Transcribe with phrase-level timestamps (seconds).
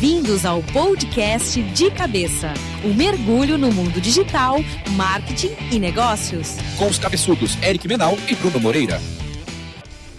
[0.00, 2.54] Bem-vindos ao podcast De Cabeça
[2.84, 4.58] o um mergulho no mundo digital,
[4.92, 6.54] marketing e negócios.
[6.76, 9.00] Com os cabeçudos Eric Menal e Bruno Moreira.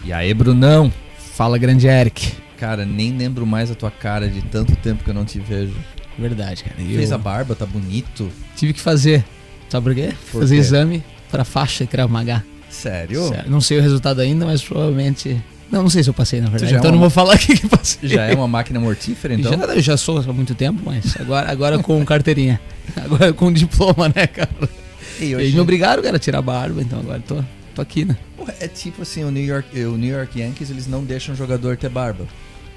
[0.04, 0.92] E aí, Brunão?
[1.18, 2.34] Fala, grande Eric.
[2.58, 5.78] Cara, nem lembro mais a tua cara de tanto tempo que eu não te vejo.
[6.18, 6.76] Verdade, cara.
[6.82, 6.98] Eu...
[6.98, 8.30] Fez a barba, tá bonito.
[8.58, 9.24] Tive que fazer.
[9.70, 10.14] Sabe por quê?
[10.30, 10.62] Por fazer quê?
[10.62, 12.44] exame pra faixa Krav Maga.
[12.70, 13.30] Sério?
[13.30, 13.50] Sério?
[13.50, 15.42] Não sei o resultado ainda, mas provavelmente
[15.72, 16.74] não, não sei se eu passei, na verdade.
[16.74, 18.10] é então uma- não vou falar que passei.
[18.10, 19.52] Já é uma máquina mortífera, então?
[19.52, 22.60] Já, eu já sou há muito tempo, mas agora, agora com carteirinha.
[22.96, 24.50] Agora com diploma, né, cara?
[25.20, 25.54] E hoje...
[25.54, 27.44] me obrigaram, cara, a tirar a barba, então agora tô,
[27.76, 28.18] tô aqui, né?
[28.60, 31.78] É tipo assim, o New, York, o New York Yankees, eles não deixam o jogador
[31.78, 32.26] ter barba.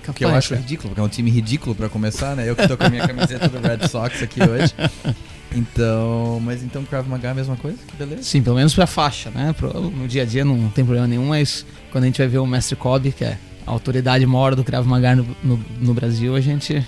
[0.02, 2.48] Que eu Capaz, acho ridículo, porque é um time ridículo pra começar, né?
[2.48, 4.74] Eu que tô com a minha camiseta do Red Sox aqui hoje.
[5.54, 7.78] Então, mas então Krav Maga é a mesma coisa?
[7.98, 8.22] Beleza.
[8.22, 9.52] Sim, pelo menos pra faixa, né?
[9.56, 12.38] Pro- no dia a dia não tem problema nenhum, mas quando a gente vai ver
[12.38, 16.34] o Mestre Kobe, que é a autoridade maior do Krav Maga no, no, no Brasil,
[16.34, 16.84] a gente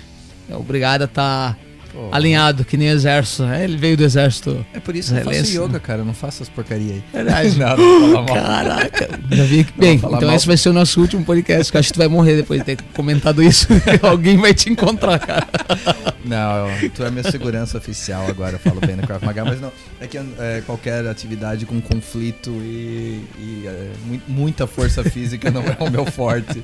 [0.49, 1.57] é obrigado a estar
[1.95, 3.43] Pô, alinhado, que nem exército.
[3.43, 3.63] né?
[3.63, 4.65] Ele veio do exército.
[4.73, 6.01] É por isso que eu faço yoga, cara.
[6.01, 7.03] Eu não faço essas porcaria aí.
[7.13, 7.55] Verdade.
[7.57, 7.77] Não,
[8.11, 8.25] não.
[8.25, 9.79] Caraca, já vi que.
[9.79, 10.33] Bem, então mal.
[10.35, 12.59] esse vai ser o nosso último podcast, que eu acho que tu vai morrer depois
[12.59, 13.67] de ter comentado isso.
[14.03, 15.47] Alguém vai te encontrar, cara.
[16.25, 19.71] Não, tu é minha segurança oficial agora, eu falo bem no Krav Maga, mas não,
[20.01, 25.61] é que é, qualquer atividade com conflito e, e, é, mui- muita força física não
[25.61, 26.63] é o meu forte.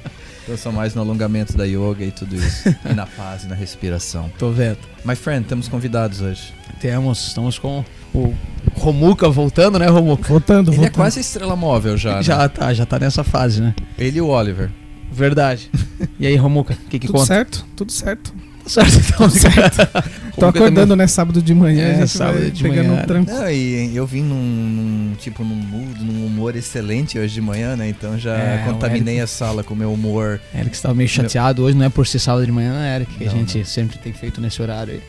[0.52, 2.68] Eu sou mais no alongamento da yoga e tudo isso.
[2.84, 4.30] E na paz e na respiração.
[4.38, 4.80] Tô vendo.
[5.06, 6.54] My friend, temos convidados hoje.
[6.82, 8.34] Temos, estamos com o
[8.74, 10.28] Romuca voltando, né, Romuca?
[10.28, 10.96] Voltando, Ele é voltando.
[10.96, 12.24] quase a estrela móvel já, né?
[12.24, 13.74] Já tá, já tá nessa fase, né?
[13.98, 14.70] Ele e o Oliver.
[15.10, 15.70] Verdade.
[16.20, 17.28] E aí, Romuca, o que que Tudo conta?
[17.28, 18.34] certo, tudo certo.
[18.64, 19.78] Tá certo, então, certo.
[20.38, 23.02] Tô acordando, né, sábado de manhã, É, a gente sábado de pegando manhã.
[23.02, 23.32] um tranco.
[23.32, 27.76] Não, e eu vim num, num, tipo num mood, num humor excelente hoje de manhã,
[27.76, 27.90] né?
[27.90, 30.40] Então já É, o contaminei Eric- a sala com o meu humor.
[30.56, 33.14] Eric estava meio chateado hoje, não é por ser sábado de manhã, né, Eric?
[33.16, 35.02] Que a Não, gente sempre tem feito nesse horário aí.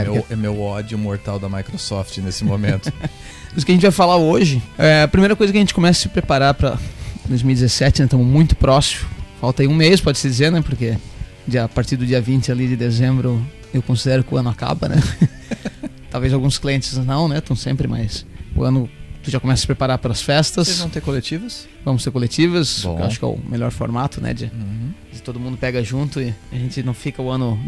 [0.00, 2.92] É meu, é meu ódio mortal da Microsoft nesse momento.
[3.56, 5.98] Isso que a gente vai falar hoje, é a primeira coisa que a gente começa
[5.98, 6.78] a se preparar pra
[7.28, 8.04] 2017, né?
[8.06, 9.08] Estamos muito próximo.
[9.40, 10.62] Falta aí um mês, pode-se dizer, né?
[10.62, 10.96] Porque
[11.48, 14.88] dia- a partir do dia 20 ali de dezembro, eu considero que o ano acaba,
[14.88, 14.96] né?
[16.10, 17.38] Talvez alguns clientes não, né?
[17.38, 18.26] Estão sempre, mas
[18.56, 18.88] o ano
[19.22, 20.66] tu já começa a se preparar para as festas.
[20.66, 21.68] Vocês vão ter coletivos?
[21.84, 23.02] Vamos ter coletivas, Bom.
[23.02, 24.34] acho que é o melhor formato, né?
[24.34, 24.90] De, Uhum.
[25.12, 27.58] de todo mundo pega junto e a gente não fica o ano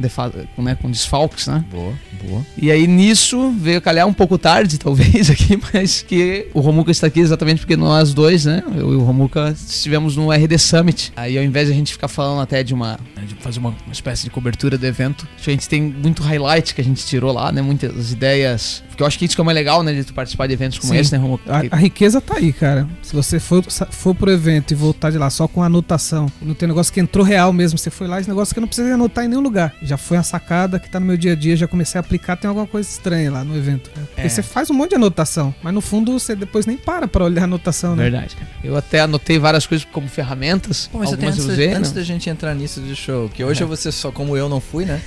[0.54, 1.64] com, né, com desfalques, né?
[1.70, 2.46] Boa, boa.
[2.56, 7.06] E aí nisso veio calhar um pouco tarde, talvez, aqui, mas que o Romuca está
[7.06, 8.62] aqui exatamente porque nós dois, né?
[8.76, 11.12] Eu e o Romuca estivemos no RD Summit.
[11.16, 12.98] Aí ao invés de a gente ficar falando até de uma.
[13.26, 16.80] de fazer uma, uma espécie de cobertura do evento, a gente tem muito highlight que
[16.80, 17.62] a gente tirou lá, né?
[17.62, 18.82] Muitas ideias.
[18.88, 19.92] Porque eu acho que isso que é mais legal, né?
[19.92, 20.98] De tu participar de eventos como Sim.
[20.98, 21.44] esse, né, Romuca?
[21.50, 22.86] A, a riqueza tá aí, cara.
[23.02, 23.64] Se você for,
[24.02, 27.24] for pro evento e voltar de lá só com anotação, não tem negócio que entrou
[27.24, 29.72] real mesmo, você foi lá, esse negócio que eu não precisei anotar em nenhum lugar.
[29.80, 32.36] Já foi uma sacada que tá no meu dia a dia, já comecei a aplicar,
[32.36, 33.90] tem alguma coisa estranha lá no evento.
[33.96, 34.02] né?
[34.06, 34.28] Porque É.
[34.28, 37.42] você faz um monte de anotação, mas no fundo você depois nem para pra olhar
[37.42, 38.02] a anotação, né?
[38.04, 38.48] Verdade, cara.
[38.64, 40.90] Eu até anotei várias coisas como ferramentas.
[40.92, 42.00] Bom, mas algumas antes, eu usei, antes né?
[42.00, 44.60] da gente entrar nisso de show, que hoje eu vou ser só como eu não
[44.60, 45.00] fui, né?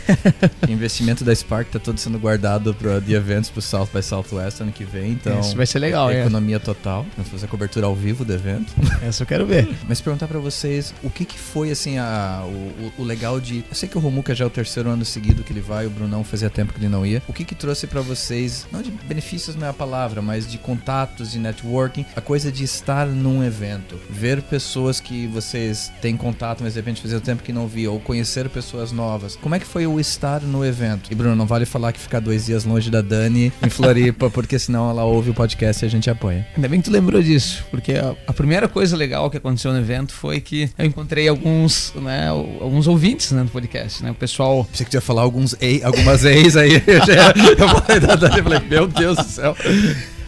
[0.68, 4.62] o investimento da Spark tá todo sendo guardado para de eventos pro South by Southwest
[4.62, 5.40] ano que vem, então.
[5.42, 6.22] Isso vai ser legal, é.
[6.22, 7.06] Economia total.
[7.18, 8.74] Vamos fazer a cobertura ao vivo do evento.
[9.02, 9.68] Essa eu quero ver.
[9.88, 13.64] Mas perguntar pra vocês o que que foi assim a, o, o- legal de.
[13.70, 15.90] Eu sei que o Romuca já é o terceiro ano seguido que ele vai, o
[15.90, 17.22] Brunão fazia tempo que ele não ia.
[17.28, 20.58] O que que trouxe pra vocês, não de benefícios não é a palavra, mas de
[20.58, 26.64] contatos, de networking, a coisa de estar num evento, ver pessoas que vocês têm contato,
[26.64, 29.36] mas de repente fazia tempo que não via, ou conhecer pessoas novas.
[29.36, 31.12] Como é que foi o estar no evento?
[31.12, 34.58] E Bruno, não vale falar que ficar dois dias longe da Dani em Floripa, porque
[34.60, 36.48] senão ela ouve o podcast e a gente apoia.
[36.56, 39.80] Ainda bem que tu lembrou disso, porque a, a primeira coisa legal que aconteceu no
[39.80, 44.12] evento foi que eu encontrei alguns, né, alguns ouvintes né, do podcast, né?
[44.12, 46.72] O pessoal Pensei que ia falar alguns ex, algumas ex aí.
[48.36, 49.56] Eu falei, meu Deus do céu.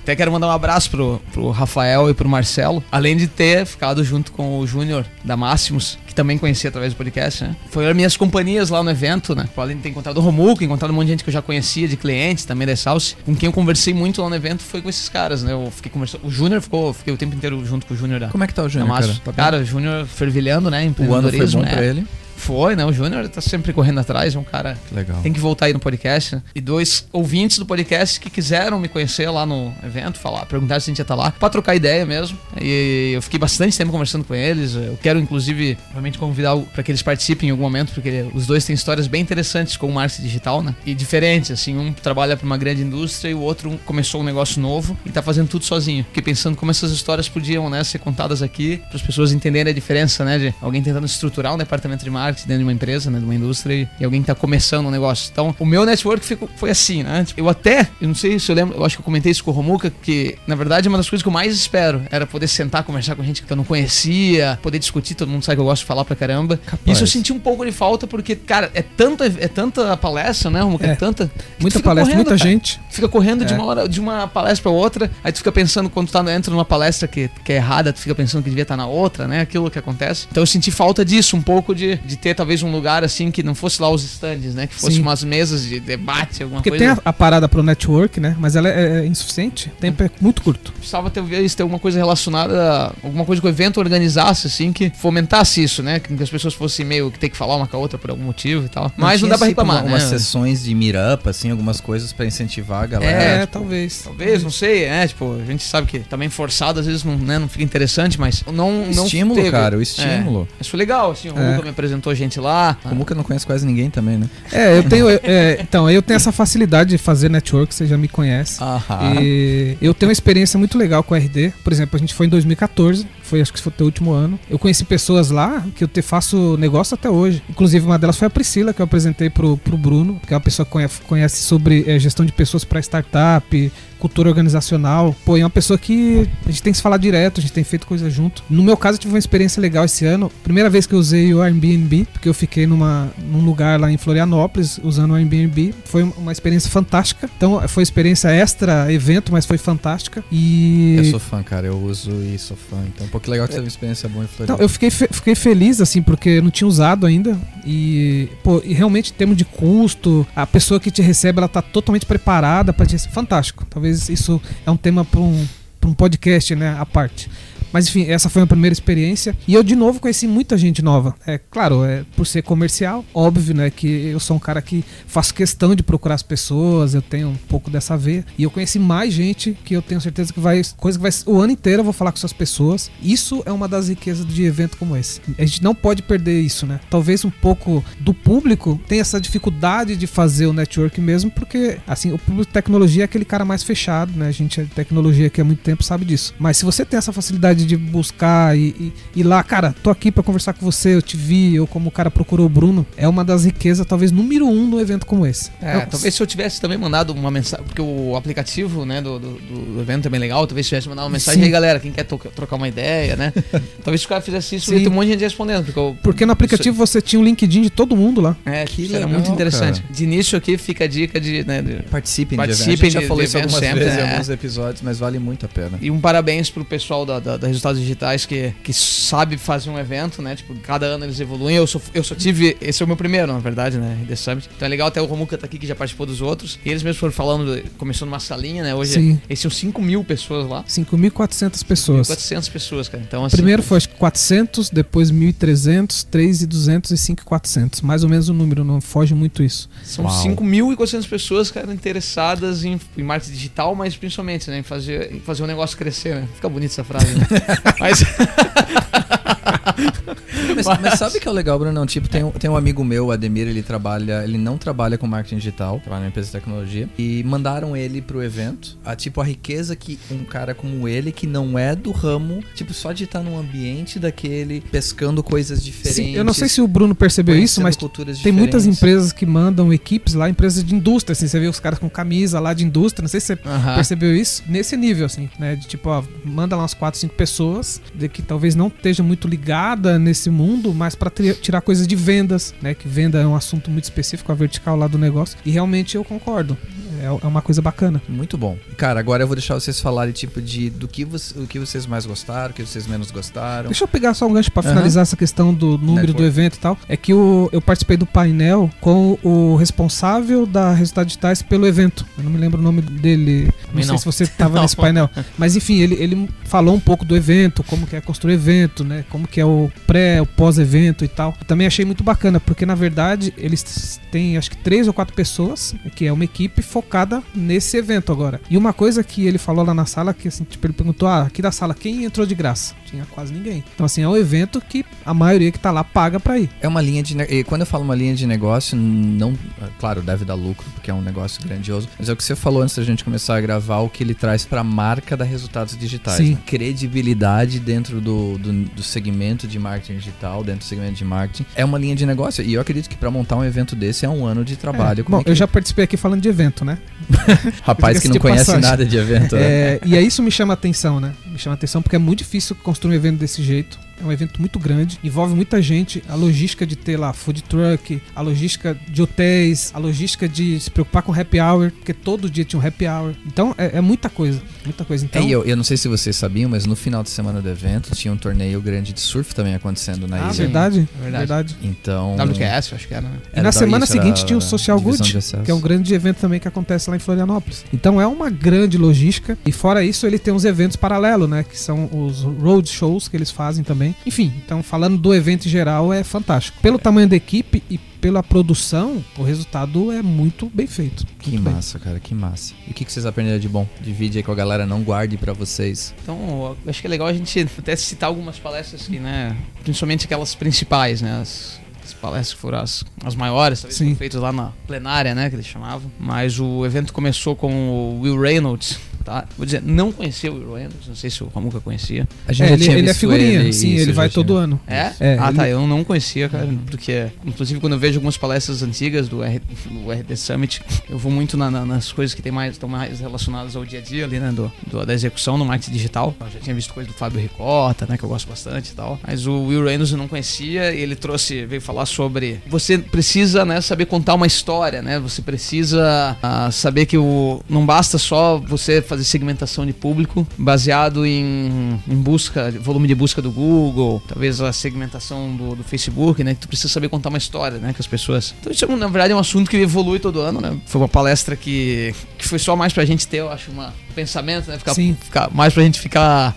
[0.08, 2.82] Até quero mandar um abraço pro, pro Rafael e pro Marcelo.
[2.90, 6.96] Além de ter ficado junto com o Júnior da Máximos, que também conheci através do
[6.96, 7.58] podcast, né?
[7.70, 9.50] Foi as minhas companhias lá no evento, né?
[9.58, 11.90] Além de ter encontrado o Romuco, encontrado um monte de gente que eu já conhecia,
[11.90, 13.18] de clientes também da Salsi.
[13.26, 15.52] Com quem eu conversei muito lá no evento foi com esses caras, né?
[15.52, 16.26] Eu fiquei conversando.
[16.26, 18.30] O Júnior ficou, fiquei o tempo inteiro junto com o Júnior da.
[18.30, 19.14] Como é que tá o Júnior, cara?
[19.26, 19.34] Tá?
[19.34, 20.90] Cara, o Júnior fervilhando, né?
[21.00, 21.70] o ano foi bom né?
[21.70, 22.08] pra ele.
[22.38, 22.86] Foi, né?
[22.86, 25.20] O Júnior tá sempre correndo atrás, é um cara Que legal.
[25.22, 26.36] tem que voltar aí no podcast.
[26.36, 26.42] né?
[26.56, 30.90] E dois ouvintes do podcast que quiseram me conhecer lá no evento, falar, perguntar se
[30.90, 32.38] a gente ia estar lá, pra trocar ideia mesmo.
[32.62, 34.76] E eu fiquei bastante tempo conversando com eles.
[34.76, 38.66] Eu quero, inclusive, realmente convidar pra que eles participem em algum momento, porque os dois
[38.66, 40.76] têm histórias bem interessantes com o marketing digital, né?
[40.86, 41.78] E diferentes, assim.
[41.78, 45.22] Um trabalha pra uma grande indústria e o outro começou um negócio novo e tá
[45.22, 46.04] fazendo tudo sozinho.
[46.06, 49.74] Fiquei pensando como essas histórias podiam, né, ser contadas aqui, para as pessoas entenderem a
[49.74, 53.20] diferença, né, de alguém tentando estruturar um departamento de marketing dentro de uma empresa, né,
[53.20, 55.30] de uma indústria, e alguém que tá começando um negócio.
[55.32, 57.24] Então, o meu network ficou, foi assim, né?
[57.26, 59.44] Tipo, eu até, eu não sei se eu lembro, eu acho que eu comentei isso
[59.44, 62.47] com o Romuca, que na verdade uma das coisas que eu mais espero era poder
[62.48, 65.66] sentar, conversar com gente que eu não conhecia, poder discutir, todo mundo sabe que eu
[65.66, 66.58] gosto de falar pra caramba.
[66.66, 66.82] Capaz.
[66.98, 70.62] Isso eu senti um pouco de falta, porque, cara, é tanta, é tanta palestra, né,
[70.62, 70.86] Romuca?
[70.86, 70.96] É, É.
[70.96, 71.28] tanta.
[71.28, 72.50] tu Muita palestra, correndo, muita cara.
[72.52, 72.80] gente.
[72.90, 73.56] Fica correndo de É.
[73.58, 76.52] uma hora, de uma palestra pra outra, aí tu fica pensando quando tu tá, entra
[76.52, 79.42] numa palestra que, que é errada, tu fica pensando que devia estar na outra, né?
[79.42, 80.28] Aquilo que acontece.
[80.32, 83.44] Então eu senti falta disso, um pouco de, de ter talvez um lugar assim que
[83.44, 84.68] não fosse lá os stands, né?
[84.68, 85.02] Que fosse Sim.
[85.02, 86.84] umas mesas de debate, alguma Porque coisa.
[86.86, 88.36] tem a, a parada pro network, né?
[88.40, 89.70] Mas ela é, é insuficiente.
[89.70, 90.72] O tempo é muito curto.
[90.74, 94.90] Precisava talvez ter alguma coisa relacionada, a- alguma coisa que o evento organizasse, assim, que
[94.96, 96.00] fomentasse isso, né?
[96.00, 98.24] Que as pessoas fossem meio que ter que falar uma com a outra por algum
[98.24, 98.92] motivo e tal.
[98.98, 100.00] Mas não dá pra reclamar, uma- né?
[100.00, 103.12] Sessões de meetup, assim, algumas coisas pra incentivar a galera.
[103.24, 104.02] É, tipo, talvez.
[104.04, 107.40] Talvez, não sei, é, tipo, a gente sabe que também forçado às vezes não, né,
[107.40, 108.86] não fica interessante, mas não.
[108.94, 109.52] não Estímulo, teve.
[109.52, 110.48] cara, o estímulo.
[110.52, 111.52] É, mas foi legal, assim, o É.
[111.52, 112.78] Luca me apresentou gente lá.
[112.84, 114.30] Como que eu não conheço quase ninguém também, né?
[114.52, 115.08] É, eu tenho.
[115.10, 118.62] é, então, eu tenho essa facilidade de fazer network, você já me conhece.
[118.64, 119.16] Aham.
[119.22, 121.54] E eu tenho uma experiência muito legal com a RD.
[121.64, 124.40] Por exemplo, a gente foi em 2014, foi acho que foi o teu último ano.
[124.50, 127.44] Eu conheci pessoas lá que eu te faço negócio até hoje.
[127.50, 130.42] Inclusive, uma delas foi a Priscila, que eu apresentei pro, pro Bruno, que é uma
[130.42, 135.16] pessoa que conhece, conhece sobre eh, gestão de pessoas para startup, cultura organizacional.
[135.26, 137.64] Pô, é uma pessoa que a gente tem que se falar direto, a gente tem
[137.64, 138.44] feito coisa junto.
[138.50, 140.32] No meu caso, eu tive uma experiência legal esse ano.
[140.44, 143.98] Primeira vez que eu usei o Airbnb, porque eu fiquei numa, num lugar lá em
[143.98, 145.74] Florianópolis usando o Airbnb.
[145.86, 147.30] Foi uma experiência fantástica.
[147.36, 150.24] Então, foi experiência extra evento, mas foi fantástica.
[150.32, 150.96] E.
[150.98, 152.78] Eu sou fã, cara, eu uso e sou fã.
[152.88, 154.54] Então, pô, que legal que você teve uma experiência boa em Floripa.
[154.54, 157.38] Então, eu fiquei, fe- fiquei feliz, assim, porque eu não tinha usado ainda.
[157.66, 161.62] E, pô, e realmente, em termos de custo, a pessoa que te recebe, ela tá
[161.62, 163.14] totalmente preparada para te receber.
[163.14, 163.66] Fantástico.
[163.70, 165.46] Talvez isso é um tema para um,
[165.80, 167.30] pra um podcast, né, à parte.
[167.78, 169.38] Mas enfim, essa foi a primeira experiência.
[169.48, 171.14] E eu, de novo, conheci muita gente nova.
[171.28, 173.70] É claro, é, por ser comercial, óbvio, né?
[173.70, 177.36] Que eu sou um cara que faço questão de procurar as pessoas, eu tenho um
[177.36, 178.26] pouco dessa veia.
[178.36, 180.60] E eu conheci mais gente que eu tenho certeza que vai.
[180.76, 181.12] Coisa que vai.
[181.28, 182.90] O ano inteiro eu vou falar com essas pessoas.
[183.00, 185.22] Isso é uma das riquezas de evento como esse.
[185.38, 186.80] A gente não pode perder isso, né?
[186.90, 192.12] Talvez um pouco do público tenha essa dificuldade de fazer o network mesmo, porque, assim,
[192.12, 194.30] o público de tecnologia é aquele cara mais fechado, né?
[194.30, 196.34] A gente é de tecnologia aqui há muito tempo sabe disso.
[196.40, 200.12] Mas se você tem essa facilidade de buscar e, e ir lá, cara, tô aqui
[200.12, 203.08] pra conversar com você, eu te vi, ou como o cara procurou o Bruno, é
[203.08, 205.52] uma das riquezas, talvez número um num evento como esse.
[205.62, 209.20] É, Eu- talvez se eu tivesse também mandado uma mensagem, porque o aplicativo, né, do,
[209.20, 209.34] do,
[209.76, 211.46] do evento é bem legal, talvez se tivesse mandado uma mensagem, Sim.
[211.46, 213.34] aí galera, quem quer toca- trocar uma ideia, né?
[213.84, 215.96] talvez se o cara fizesse isso, ia ter um monte de gente respondendo, porque eu,
[216.02, 218.36] Porque no aplicativo você tinha o LinkedIn de todo mundo lá.
[218.46, 219.82] é, Que isso era legal, muito interessante.
[219.82, 219.94] cara.
[219.94, 222.96] De início aqui fica a dica de, né, de- Participem, Participem de eventos.
[222.96, 224.12] A gente já falou isso algumas sempre, vezes em é.
[224.12, 225.78] alguns episódios, mas vale muito a pena.
[225.82, 229.78] E um parabéns pro pessoal da, da, da Resultados Digitais que, que sabe fazer um
[229.78, 230.36] evento, né?
[230.36, 231.56] Tipo, cada ano eles evoluem.
[231.56, 232.58] Eu só, eu só tive.
[232.62, 234.06] Esse é o meu primeiro, na verdade, né?
[234.08, 234.50] The Summit.
[234.56, 236.60] Então é legal até o Romuca tá aqui que já participou dos outros.
[236.66, 238.76] E eles mesmos foram falando, começou numa salinha, né?
[238.76, 239.22] Hoje Sim.
[239.30, 240.64] eles tinham 5 mil pessoas lá.
[240.64, 242.08] 5.400 pessoas.
[242.08, 243.04] 400 pessoas, cara.
[243.06, 243.38] Então, assim.
[243.38, 247.82] Primeiro foi acho que 400, depois 1.300, 3.200 e 5.400.
[247.84, 249.70] Mais ou menos o número, não foge muito isso.
[249.84, 250.24] São Uau.
[250.24, 254.60] 5.400 pessoas, cara, interessadas em, em marketing digital, mas principalmente, né?
[254.60, 256.28] Em fazer, em fazer o negócio crescer, né?
[256.36, 257.28] Fica bonita essa frase, né?
[257.80, 258.04] mas.
[260.56, 261.86] Mas, mas sabe que é o legal, Bruno?
[261.86, 265.08] Tipo, tem um, tem um amigo meu, o Ademir, ele trabalha, ele não trabalha com
[265.08, 269.24] marketing digital, trabalha numa empresa de tecnologia, e mandaram ele pro evento, a tipo, a
[269.24, 273.22] riqueza que um cara como ele, que não é do ramo, tipo, só de estar
[273.22, 275.96] num ambiente daquele, pescando coisas diferentes.
[275.96, 277.78] Sim, eu não sei se o Bruno percebeu isso, mas
[278.22, 281.80] tem muitas empresas que mandam equipes lá, empresas de indústria, assim, você vê os caras
[281.80, 283.76] com camisa lá de indústria, não sei se você Aham.
[283.76, 287.82] percebeu isso, nesse nível, assim, né, de tipo, ó, manda lá umas 4, 5 pessoas,
[287.94, 291.96] de que talvez não esteja muito ligada nesse mundo, mas pra tri- tirar coisas de
[291.96, 295.52] vendas, né, que venda é um assunto muito específico, a vertical lá do negócio, e
[295.52, 296.58] realmente eu concordo,
[297.02, 298.02] é, é uma coisa bacana.
[298.08, 298.58] Muito bom.
[298.78, 301.86] Cara, agora eu vou deixar vocês falarem, tipo, de do que, vo- o que vocês
[301.86, 303.68] mais gostaram, o que vocês menos gostaram.
[303.70, 304.74] Deixa eu pegar só um gancho pra Aham.
[304.74, 306.14] finalizar essa questão do número Network.
[306.22, 306.78] do evento e tal.
[306.88, 312.06] É que o, eu participei do painel com o responsável da Resultados Digitais pelo evento.
[312.18, 313.46] Eu não me lembro o nome dele.
[313.46, 313.98] Não Também sei não.
[313.98, 314.62] se você estava Não.
[314.64, 315.10] nesse painel.
[315.38, 319.06] Mas enfim, ele, ele falou um pouco do evento, como que é construir evento, né?
[319.10, 321.34] Como que é o pré, o pós-evento e tal.
[321.48, 325.76] Também achei muito bacana, porque na verdade eles têm acho que três ou quatro pessoas,
[325.96, 326.87] que é uma equipe focada
[327.36, 328.42] nesse evento agora.
[328.50, 331.24] E uma coisa que ele falou lá na sala, que assim, tipo, ele perguntou, ah,
[331.24, 332.76] aqui da sala, quem entrou de graça?
[332.88, 333.62] tinha quase ninguém.
[333.76, 336.50] Então, assim, é um evento que a maioria que tá lá paga pra ir.
[336.62, 337.18] É uma linha de.
[337.18, 339.34] ne- E quando eu falo uma linha de negócio, não.
[339.78, 341.90] Claro, deve dar lucro, porque é um negócio grandioso.
[342.00, 344.14] Mas é o que você falou antes da gente começar a gravar, o que ele
[344.14, 346.16] traz pra marca da Resultados Digitais.
[346.16, 346.32] Sim.
[346.36, 346.38] né?
[346.46, 351.46] Credibilidade dentro do, do, do segmento de marketing digital, dentro do segmento de marketing.
[351.56, 352.42] É uma linha de negócio.
[352.44, 355.02] E eu acredito que pra montar um evento desse é um ano de trabalho.
[355.02, 356.77] É, Como Bom, é que- eu já participei aqui falando de evento, né?
[357.64, 358.62] Rapaz que não conhece passagem.
[358.62, 359.36] nada de evento.
[359.36, 359.42] né?
[359.42, 361.14] É, e aí isso me chama atenção, né?
[361.26, 363.80] Me chama a atenção porque é muito difícil construir um evento desse jeito.
[364.02, 368.02] É um evento muito grande, envolve muita gente, a logística de ter lá food truck,
[368.16, 372.46] a logística de hotéis, a logística de se preocupar com happy hour, porque todo dia
[372.46, 373.14] tinha um happy hour.
[373.26, 375.06] Então é, é muita coisa, muita coisa.
[375.06, 377.42] Então, É, e eu, eu não sei se vocês sabiam, mas no final de semana
[377.42, 380.34] do evento tinha um torneio grande de surf também acontecendo na ah, ilha.
[380.34, 381.18] verdade, é verdade.
[381.18, 381.58] verdade.
[381.64, 382.16] Então.
[382.16, 383.18] WQS, eu acho que era, né?
[383.36, 386.18] E na semana isso, era seguinte tinha o Social Good, que é um grande evento
[386.18, 387.66] também que acontece lá em Florianópolis.
[387.74, 389.38] Então é uma grande logística.
[389.46, 391.44] E fora isso, ele tem uns eventos paralelos, né?
[391.44, 393.87] Que são os road shows que eles fazem também.
[394.06, 396.60] Enfim, então falando do evento em geral, é fantástico.
[396.62, 401.06] Pelo tamanho da equipe e pela produção, o resultado é muito bem feito.
[401.20, 401.54] Que Muito bem.
[401.54, 402.54] massa, cara, que massa.
[402.68, 403.68] E o que, vocês aprenderam de bom?
[403.82, 405.94] Divide aí com a galera, não guarde pra vocês.
[406.04, 410.06] Então, eu acho que é legal a gente até citar algumas palestras que, né, principalmente
[410.06, 413.86] aquelas principais, né, as, as palestras que foram as, as maiores, talvez Sim.
[413.86, 415.92] foram feitas lá na plenária, né, que eles chamavam.
[416.00, 419.26] Mas o evento começou com o Will Reynolds, tá?
[419.38, 422.06] Vou dizer, não conhecia o Will Reynolds, não sei se o Romuca conhecia.
[422.28, 424.60] A gente É, ele, ele é figurinha, ele, sim, isso, ele vai todo ano.
[424.68, 424.92] É?
[425.00, 428.62] É, ah, ele- tá, eu não conhecia, cara, porque, inclusive, quando eu vejo algumas palestras
[428.62, 432.32] antigas do, R, do RD Summit, eu vou muito na- na- nas coisas que tem
[432.32, 435.46] mais, estão mais relacionadas ao dia a dia ali, né, do, do- da execução no
[435.46, 436.14] marketing digital.
[436.20, 439.00] Eu já tinha visto coisa do Fábio Ricota, né, que eu gosto bastante e tal.
[439.08, 443.46] Mas o Will Reynolds eu não conhecia e ele trouxe, veio falar sobre você precisa,
[443.46, 448.38] né, saber contar uma história, né, você precisa ah, saber que o, não basta só
[448.38, 454.42] você fazer segmentação de público baseado em, em busca, volume de busca do Google, talvez
[454.42, 456.34] a segmentação do, do Facebook, né?
[456.34, 457.74] Que tu precisa saber contar uma história, né?
[457.74, 458.34] Com as pessoas.
[458.40, 460.58] Então isso, na verdade, é um assunto que evolui todo ano, né?
[460.66, 463.94] Foi uma palestra que, que foi só mais pra gente ter, eu acho, uma, um
[463.94, 464.58] pensamento, né?
[464.58, 464.96] Ficar, Sim.
[465.00, 466.36] ficar mais pra gente ficar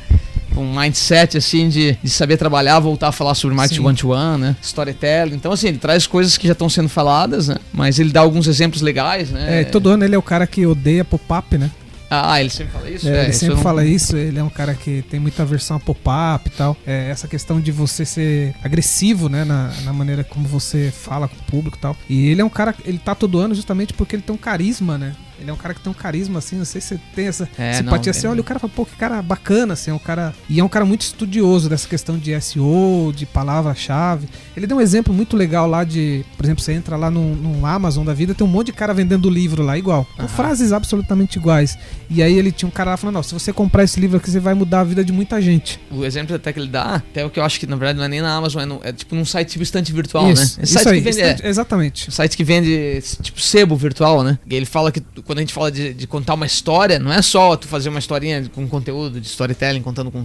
[0.54, 4.56] com um mindset assim de, de saber trabalhar, voltar a falar sobre marketing one-to-one, né?
[4.62, 5.34] Storytelling.
[5.34, 7.56] Então, assim, ele traz coisas que já estão sendo faladas, né?
[7.72, 9.62] Mas ele dá alguns exemplos legais, né?
[9.62, 11.70] É, todo ano ele é o cara que odeia pop-up, né?
[12.10, 13.08] Ah, ele sempre fala isso?
[13.08, 15.76] É, É, ele sempre não- fala isso, ele é um cara que tem muita aversão
[15.76, 16.76] a pop-up e tal.
[16.84, 21.36] É, essa questão de você ser agressivo, né, na, na maneira como você fala com
[21.36, 21.96] o público e tal.
[22.08, 24.98] E ele é um cara, ele tá todo ano justamente porque ele tem um carisma,
[24.98, 25.14] né?
[25.40, 27.48] Ele é um cara que tem um carisma, assim, não sei se você tem essa
[27.58, 29.98] É, simpatia não, ele- olha, o cara fala, pô, que cara bacana, assim, é um
[29.98, 30.34] cara...
[30.48, 34.28] E é um cara muito estudioso dessa questão de SEO, de palavra-chave.
[34.56, 37.64] Ele deu um exemplo muito legal lá de, por exemplo, você entra lá no, no
[37.66, 40.04] Amazon da vida, tem um monte de cara vendendo livro lá, igual.
[40.16, 40.28] Com Aham.
[40.28, 41.78] frases absolutamente iguais.
[42.08, 44.30] E aí ele tinha um cara lá falando, ó, se você comprar esse livro aqui,
[44.30, 45.80] você vai mudar a vida de muita gente.
[45.90, 48.04] O exemplo até que ele dá, até o que eu acho que na verdade não
[48.04, 50.64] é nem na Amazon, é, no- é tipo num site tipo estante virtual, isso, né?
[50.64, 52.12] isso site aí, que vende, estante- é, exatamente.
[52.12, 54.38] site que vende tipo sebo virtual, né?
[54.48, 57.22] E ele fala que quando a gente fala de, de contar uma história, não é
[57.22, 60.24] só tu fazer uma historinha com conteúdo de storytelling, contando com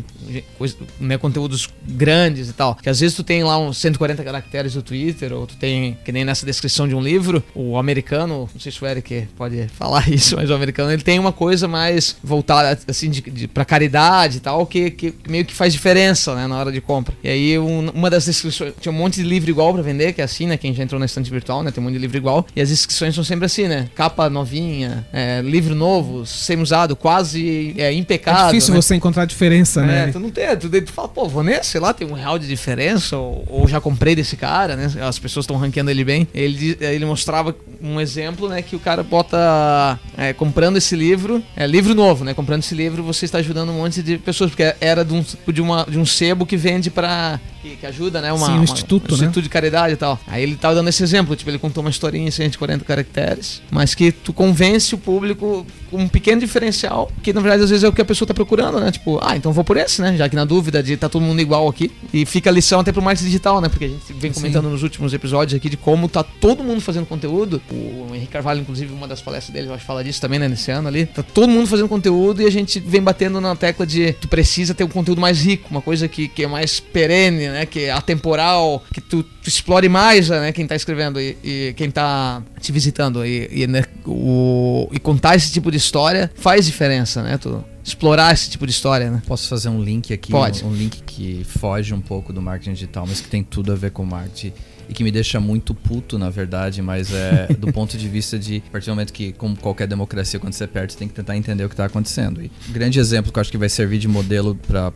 [0.57, 2.73] coisa, né, conteúdos grandes e tal.
[2.73, 6.11] Que às vezes tu tem lá uns 140 caracteres do Twitter, ou tu tem, que
[6.11, 10.09] nem nessa descrição de um livro, o americano, não sei se o Eric pode falar
[10.09, 14.37] isso, mas o americano ele tem uma coisa mais voltada assim de, de, pra caridade
[14.37, 17.13] e tal, que, que meio que faz diferença, né, na hora de compra.
[17.23, 20.21] E aí um- uma das descrições, tinha um monte de livro igual pra vender, que
[20.21, 22.17] é assim, né, quem já entrou na estante virtual, né, tem um monte de livro
[22.17, 27.73] igual, e as descrições são sempre assim, né, capa novinha, é, livro novo, semi-usado, quase
[27.77, 28.43] é, impecável.
[28.43, 28.81] é difícil né?
[28.81, 30.09] você encontrar diferença, É, né?
[30.11, 32.47] tu não tem, tu, tu fala, pô, vou nesse, sei lá, tem um real de
[32.47, 34.91] diferença, ou, ou já comprei desse cara, né?
[35.07, 36.27] As pessoas estão ranqueando ele bem.
[36.33, 41.43] Ele, di- ele mostrava um exemplo, né, que o cara bota, é, comprando esse livro,
[41.55, 42.33] é livro novo, né?
[42.33, 45.61] Comprando esse livro, você está ajudando um monte de pessoas, porque era de um, de
[45.61, 47.39] uma, de um sebo que vende pra.
[47.65, 48.31] Que, que ajuda, né?
[48.31, 49.23] Uma, Sim, um uma- instituto, um né?
[49.25, 50.19] instituto de caridade e tal.
[50.27, 53.95] Aí ele tava dando esse exemplo, tipo, ele contou uma historinha em 140 caracteres, mas
[53.95, 57.87] que tu convence o público com um pequeno diferencial, que na verdade às vezes é
[57.87, 58.91] o que a pessoa tá procurando, né?
[58.91, 60.15] Tipo, ah, então vou por esse, né?
[60.17, 61.91] Já que na dúvida de tá todo mundo igual aqui.
[62.13, 63.69] E fica a lição até pro marketing digital, né?
[63.69, 64.41] Porque a gente vem Sim.
[64.41, 67.61] comentando nos últimos episódios aqui de como tá todo mundo fazendo conteúdo.
[67.71, 70.47] O Henrique Carvalho, inclusive, uma das palestras dele, eu acho fala disso também, né?
[70.47, 71.05] Nesse ano ali.
[71.05, 74.73] Tá todo mundo fazendo conteúdo e a gente vem batendo na tecla de tu precisa
[74.73, 77.54] ter um conteúdo mais rico, uma coisa que, que é mais perene, né?
[77.63, 80.51] Que é atemporal, que tu, tu explore mais, né?
[80.51, 83.23] Quem tá escrevendo e, e quem tá te visitando.
[83.23, 87.37] E, e, né, o, e contar esse tipo de história faz diferença, né?
[87.37, 89.21] Tu explorar esse tipo de história, né?
[89.27, 90.31] Posso fazer um link aqui?
[90.31, 90.65] Pode.
[90.65, 93.75] Um, um link que foge um pouco do marketing digital, mas que tem tudo a
[93.75, 94.53] ver com marketing.
[94.89, 98.63] E que me deixa muito puto, na verdade, mas é do ponto de vista de,
[98.67, 101.35] a partir do momento que, como qualquer democracia, quando você perde, você tem que tentar
[101.35, 102.41] entender o que está acontecendo.
[102.41, 104.91] E um grande exemplo que eu acho que vai servir de modelo para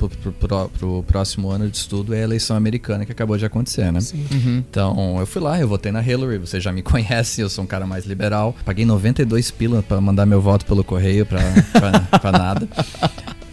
[0.81, 4.01] o próximo ano de estudo é a eleição americana que acabou de acontecer, né?
[4.01, 4.25] Sim.
[4.31, 4.63] Uhum.
[4.69, 7.67] Então, eu fui lá, eu votei na Hillary, você já me conhece, eu sou um
[7.67, 8.55] cara mais liberal.
[8.65, 12.67] Paguei 92 pila para mandar meu voto pelo correio para nada.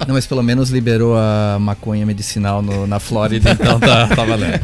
[0.07, 4.61] Não, mas pelo menos liberou a maconha medicinal no, na Flórida, então tá, tá valendo.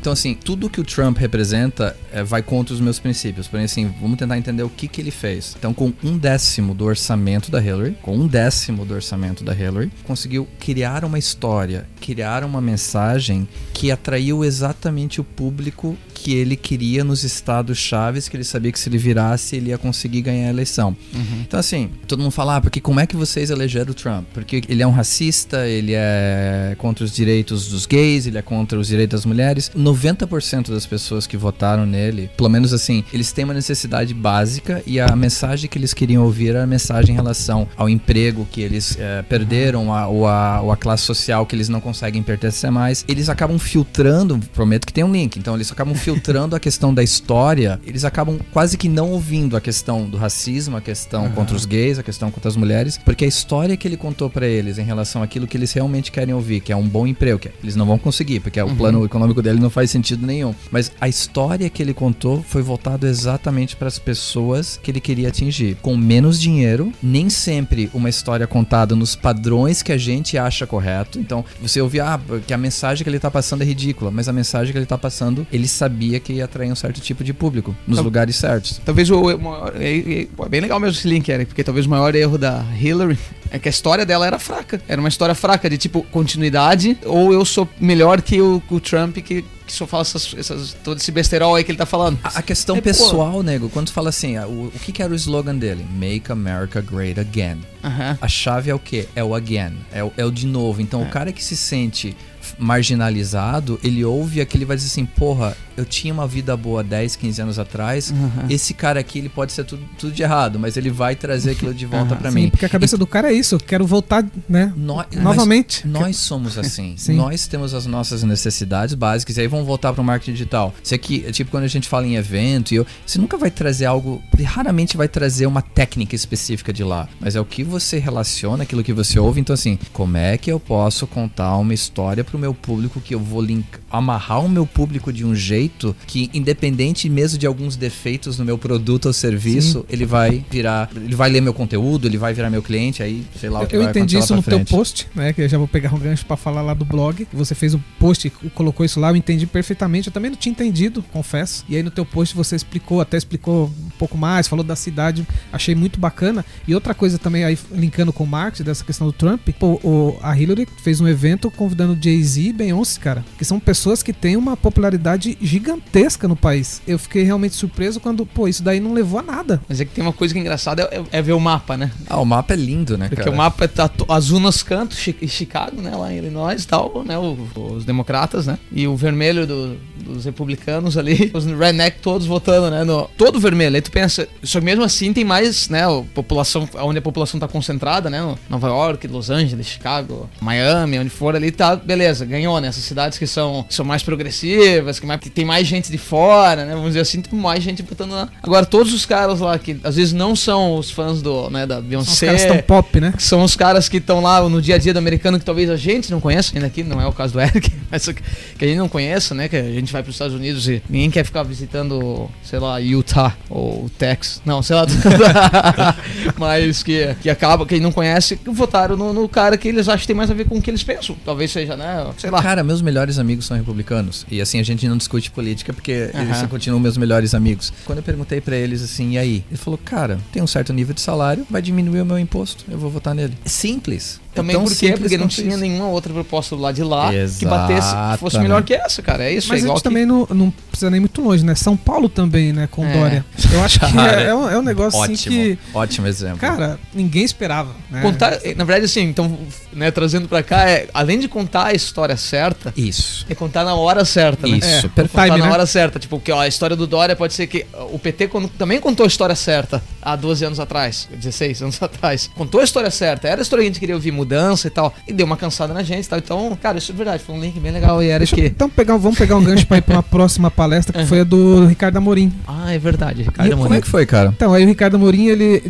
[0.00, 3.48] Então, assim, tudo que o Trump representa é, vai contra os meus princípios.
[3.48, 5.54] Porém, assim, vamos tentar entender o que, que ele fez.
[5.58, 9.90] Então, com um décimo do orçamento da Hillary, com um décimo do orçamento da Hillary,
[10.04, 17.04] conseguiu criar uma história, criar uma mensagem que atraiu exatamente o público que ele queria
[17.04, 20.50] nos estados chaves, que ele sabia que se ele virasse, ele ia conseguir ganhar a
[20.50, 20.96] eleição.
[21.12, 21.42] Uhum.
[21.46, 24.24] Então, assim, todo mundo fala, ah, porque como é que vocês elegeram o Trump?
[24.32, 28.78] Porque ele é um racista, ele é contra os direitos dos gays, ele é contra
[28.78, 29.70] os direitos das mulheres.
[29.76, 34.98] 90% das pessoas que votaram nele, pelo menos assim, eles têm uma necessidade básica e
[34.98, 38.96] a mensagem que eles queriam ouvir era a mensagem em relação ao emprego que eles
[38.98, 43.04] é, perderam, a, ou, a, ou a classe social que eles não conseguem pertencer mais.
[43.06, 46.94] Eles acabam filtrando, prometo que tem um link, então eles acabam filtrando filtrando a questão
[46.94, 51.32] da história, eles acabam quase que não ouvindo a questão do racismo, a questão uhum.
[51.32, 54.46] contra os gays, a questão contra as mulheres, porque a história que ele contou para
[54.46, 57.50] eles em relação àquilo que eles realmente querem ouvir, que é um bom emprego, que
[57.62, 58.72] eles não vão conseguir, porque uhum.
[58.72, 60.54] o plano econômico dele não faz sentido nenhum.
[60.70, 65.28] Mas a história que ele contou foi voltado exatamente para as pessoas que ele queria
[65.28, 65.76] atingir.
[65.82, 71.18] Com menos dinheiro, nem sempre uma história contada nos padrões que a gente acha correto.
[71.18, 74.32] Então, você ouvir ah, que a mensagem que ele tá passando é ridícula, mas a
[74.32, 77.32] mensagem que ele tá passando, ele sabia sabia que ia atrair um certo tipo de
[77.32, 78.80] público nos então, lugares certos.
[78.84, 79.34] Talvez o, é,
[79.76, 83.18] é, é, bem legal mesmo esse link, Eric, porque talvez o maior erro da Hillary
[83.50, 84.80] é que a história dela era fraca.
[84.86, 89.16] Era uma história fraca de tipo continuidade, ou eu sou melhor que o, o Trump
[89.18, 92.18] que que só fala essas, essas, todo esse besterol aí que ele tá falando.
[92.22, 93.42] A, a questão é, pessoal, pô.
[93.42, 95.86] nego, quando tu fala assim, o, o que, que era o slogan dele?
[95.90, 97.60] Make America Great Again.
[97.82, 98.18] Uh -huh.
[98.20, 99.08] A chave é o quê?
[99.16, 99.72] É o again.
[99.90, 100.82] É o, é o de novo.
[100.82, 101.06] Então, é.
[101.06, 102.14] o cara que se sente
[102.58, 107.16] marginalizado, ele ouve aquilo e vai dizer assim, porra, eu tinha uma vida boa 10,
[107.16, 108.46] 15 anos atrás, uhum.
[108.48, 111.74] esse cara aqui, ele pode ser tudo, tudo de errado, mas ele vai trazer aquilo
[111.74, 112.20] de volta uhum.
[112.20, 112.50] para mim.
[112.50, 115.86] porque a cabeça e, do cara é isso, quero voltar, né, nós, novamente.
[115.86, 120.04] Nós somos assim, nós temos as nossas necessidades básicas, e aí vamos voltar para o
[120.04, 120.74] marketing digital.
[120.82, 123.86] Isso aqui, tipo quando a gente fala em evento, e eu, você nunca vai trazer
[123.86, 128.62] algo, raramente vai trazer uma técnica específica de lá, mas é o que você relaciona,
[128.62, 132.38] aquilo que você ouve, então assim, como é que eu posso contar uma história pro
[132.44, 137.08] meu público que eu vou link, amarrar o meu público de um jeito que, independente
[137.08, 139.86] mesmo de alguns defeitos no meu produto ou serviço, Sim.
[139.88, 143.48] ele vai virar, ele vai ler meu conteúdo, ele vai virar meu cliente, aí sei
[143.48, 144.66] lá o que eu vai entendi isso no frente.
[144.66, 145.32] teu post, né?
[145.32, 147.26] Que eu já vou pegar um gancho para falar lá do blog.
[147.32, 150.08] Você fez um post colocou isso lá, eu entendi perfeitamente.
[150.08, 151.64] Eu também não tinha entendido, confesso.
[151.68, 155.26] E aí no teu post você explicou, até explicou um pouco mais, falou da cidade,
[155.50, 156.44] achei muito bacana.
[156.68, 160.18] E outra coisa também aí linkando com o marketing dessa questão do Trump, pô, o,
[160.22, 161.96] a Hillary fez um evento convidando
[162.34, 166.82] Jay-Z e Beyoncé, cara, que são pessoas que têm uma popularidade gigantesca no país.
[166.86, 169.60] Eu fiquei realmente surpreso quando, pô, isso daí não levou a nada.
[169.68, 171.90] Mas é que tem uma coisa que é engraçada é, é ver o mapa, né?
[172.08, 173.34] Ah, o mapa é lindo, né, Porque cara?
[173.34, 177.16] o mapa é tá, azul nos cantos, Chicago, né, lá em Illinois e tal, né,
[177.18, 178.58] os democratas, né?
[178.72, 183.76] E o vermelho do, dos republicanos ali, os redneck todos votando, né, no, todo vermelho.
[183.76, 187.38] Aí tu pensa, só que mesmo assim tem mais, né, a população, onde a população
[187.38, 192.23] tá concentrada, né, no Nova York, Los Angeles, Chicago, Miami, onde for ali, tá, beleza,
[192.24, 195.66] ganhou, né, essas cidades que são, que são mais progressivas, que, mais, que tem mais
[195.66, 198.28] gente de fora, né, vamos dizer assim, tem mais gente votando lá.
[198.42, 201.80] Agora, todos os caras lá que às vezes não são os fãs do, né, da
[201.80, 202.32] Beyoncé.
[202.32, 203.14] Os caras tão pop, né?
[203.18, 205.76] São os caras que estão lá no dia a dia do americano que talvez a
[205.76, 208.78] gente não conheça, ainda aqui não é o caso do Eric, mas que a gente
[208.78, 211.42] não conheça, né, que a gente vai para os Estados Unidos e ninguém quer ficar
[211.42, 214.42] visitando, sei lá, Utah ou Texas.
[214.44, 214.86] Não, sei lá.
[216.36, 220.06] mas que, que acaba, quem não conhece, votaram no, no, cara que eles acham que
[220.06, 221.16] tem mais a ver com o que eles pensam.
[221.24, 222.06] Talvez seja, né?
[222.16, 222.42] Sei lá.
[222.42, 224.26] Cara, meus melhores amigos são republicanos.
[224.30, 226.22] E assim, a gente não discute política porque uh -huh.
[226.22, 227.72] eles continuam meus melhores amigos.
[227.84, 229.44] Quando eu perguntei para eles assim, e aí?
[229.48, 232.78] Ele falou, cara, tem um certo nível de salário, vai diminuir o meu imposto, eu
[232.78, 233.36] vou votar nele.
[233.44, 234.20] Simples.
[234.34, 234.94] Também por quê?
[234.98, 235.58] Porque não tinha isso.
[235.58, 237.38] nenhuma outra proposta do lado de lá Exatamente.
[237.38, 239.24] que batesse, que fosse melhor que essa, cara.
[239.24, 239.88] É isso, Mas é igual a gente que...
[239.88, 241.54] também não, não precisa nem muito longe, né?
[241.54, 242.68] São Paulo também, né?
[242.70, 242.92] Com é.
[242.92, 243.24] Dória.
[243.52, 245.58] Eu acho que é, é, um, é um negócio ótimo, assim que.
[245.72, 246.38] Ótimo exemplo.
[246.38, 247.70] Cara, ninguém esperava.
[247.90, 248.02] Né?
[248.02, 249.38] Contar, na verdade, assim, então,
[249.72, 253.24] né, trazendo pra cá, é, além de contar a história certa, isso.
[253.28, 254.58] É contar na hora certa, né?
[254.58, 255.10] Isso, é, perfeito.
[255.10, 255.52] Contar time, na né?
[255.52, 255.98] hora certa.
[255.98, 259.06] Tipo, que ó, a história do Dória pode ser que o PT também contou a
[259.06, 262.30] história certa há 12 anos atrás, 16 anos atrás.
[262.34, 264.92] Contou a história certa, era a história que a gente queria ouvir, mudança e tal.
[265.06, 266.18] E deu uma cansada na gente e tal.
[266.18, 268.46] Então, cara, isso é verdade, foi um link bem legal e era Deixa eu- que.
[268.46, 271.24] então pegar, vamos pegar um gancho pra ir pra uma próxima palestra que foi a
[271.24, 272.32] do Ricardo Amorim.
[272.46, 273.78] Ah, é verdade, E Ricardo como Amorim.
[273.78, 274.32] é que foi, cara?
[274.34, 275.62] Então, aí o Ricardo Amorim, ele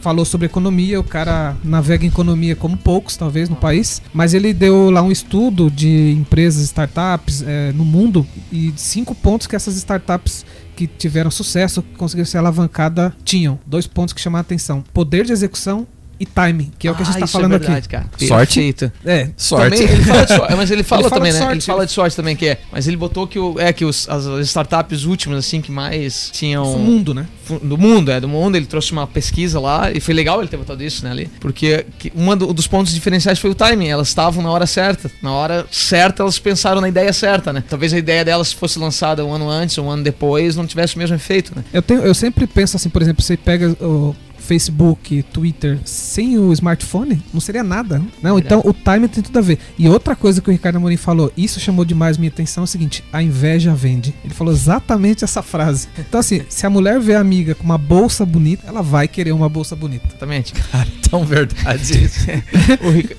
[0.00, 4.54] falou sobre economia, o cara navega em economia como poucos, talvez, no país, mas ele
[4.54, 9.76] deu lá um estudo de empresas, startups eh, no mundo e cinco pontos que essas
[9.76, 13.58] startups que tiveram sucesso, que conseguiram ser alavancada, tinham.
[13.66, 14.82] Dois pontos que chamaram a atenção.
[14.94, 15.86] Poder de execução
[16.20, 17.64] e timing, que é o que a gente Ah, tá isso falando é aqui.
[17.66, 18.04] verdade, Cara.
[18.18, 18.54] Sorte?
[18.54, 18.92] Perfeito.
[19.04, 19.76] É, Sorte.
[19.78, 21.38] Também, ele fala de sorte, mas ele fala Ele fala também, né?
[21.38, 22.58] sorte, ele fala de sorte também que é.
[22.70, 26.62] Mas ele botou que o, é que os, as startups últimas assim que mais tinham
[26.74, 27.26] o mundo, né?
[27.62, 28.56] do mundo, é do mundo.
[28.56, 31.84] Ele trouxe uma pesquisa lá e foi legal ele ter botado isso, né, ali, porque
[31.98, 33.88] que, um do- dos pontos diferenciais foi o timing.
[33.88, 37.64] Elas estavam na hora certa, na hora certa elas pensaram na ideia certa, né?
[37.68, 40.98] Talvez a ideia delas fosse lançada um ano antes, um ano depois, não tivesse o
[40.98, 41.64] mesmo efeito, né?
[41.72, 44.14] Eu, tenho, eu sempre penso assim, por exemplo, você pega o
[44.50, 48.02] Facebook, Twitter, sem o smartphone, não seria nada.
[48.20, 48.46] Não, Verdade.
[48.46, 49.60] então o timing tem tudo a ver.
[49.78, 52.66] E outra coisa que o Ricardo Amorim falou, isso chamou demais minha atenção, é o
[52.66, 54.12] seguinte, a inveja vende.
[54.24, 55.86] Ele falou exatamente essa frase.
[55.96, 59.30] Então assim, se a mulher vê a amiga com uma bolsa bonita, ela vai querer
[59.30, 60.08] uma bolsa bonita.
[60.08, 60.52] Exatamente.
[60.72, 62.26] Cara, tão verdade isso.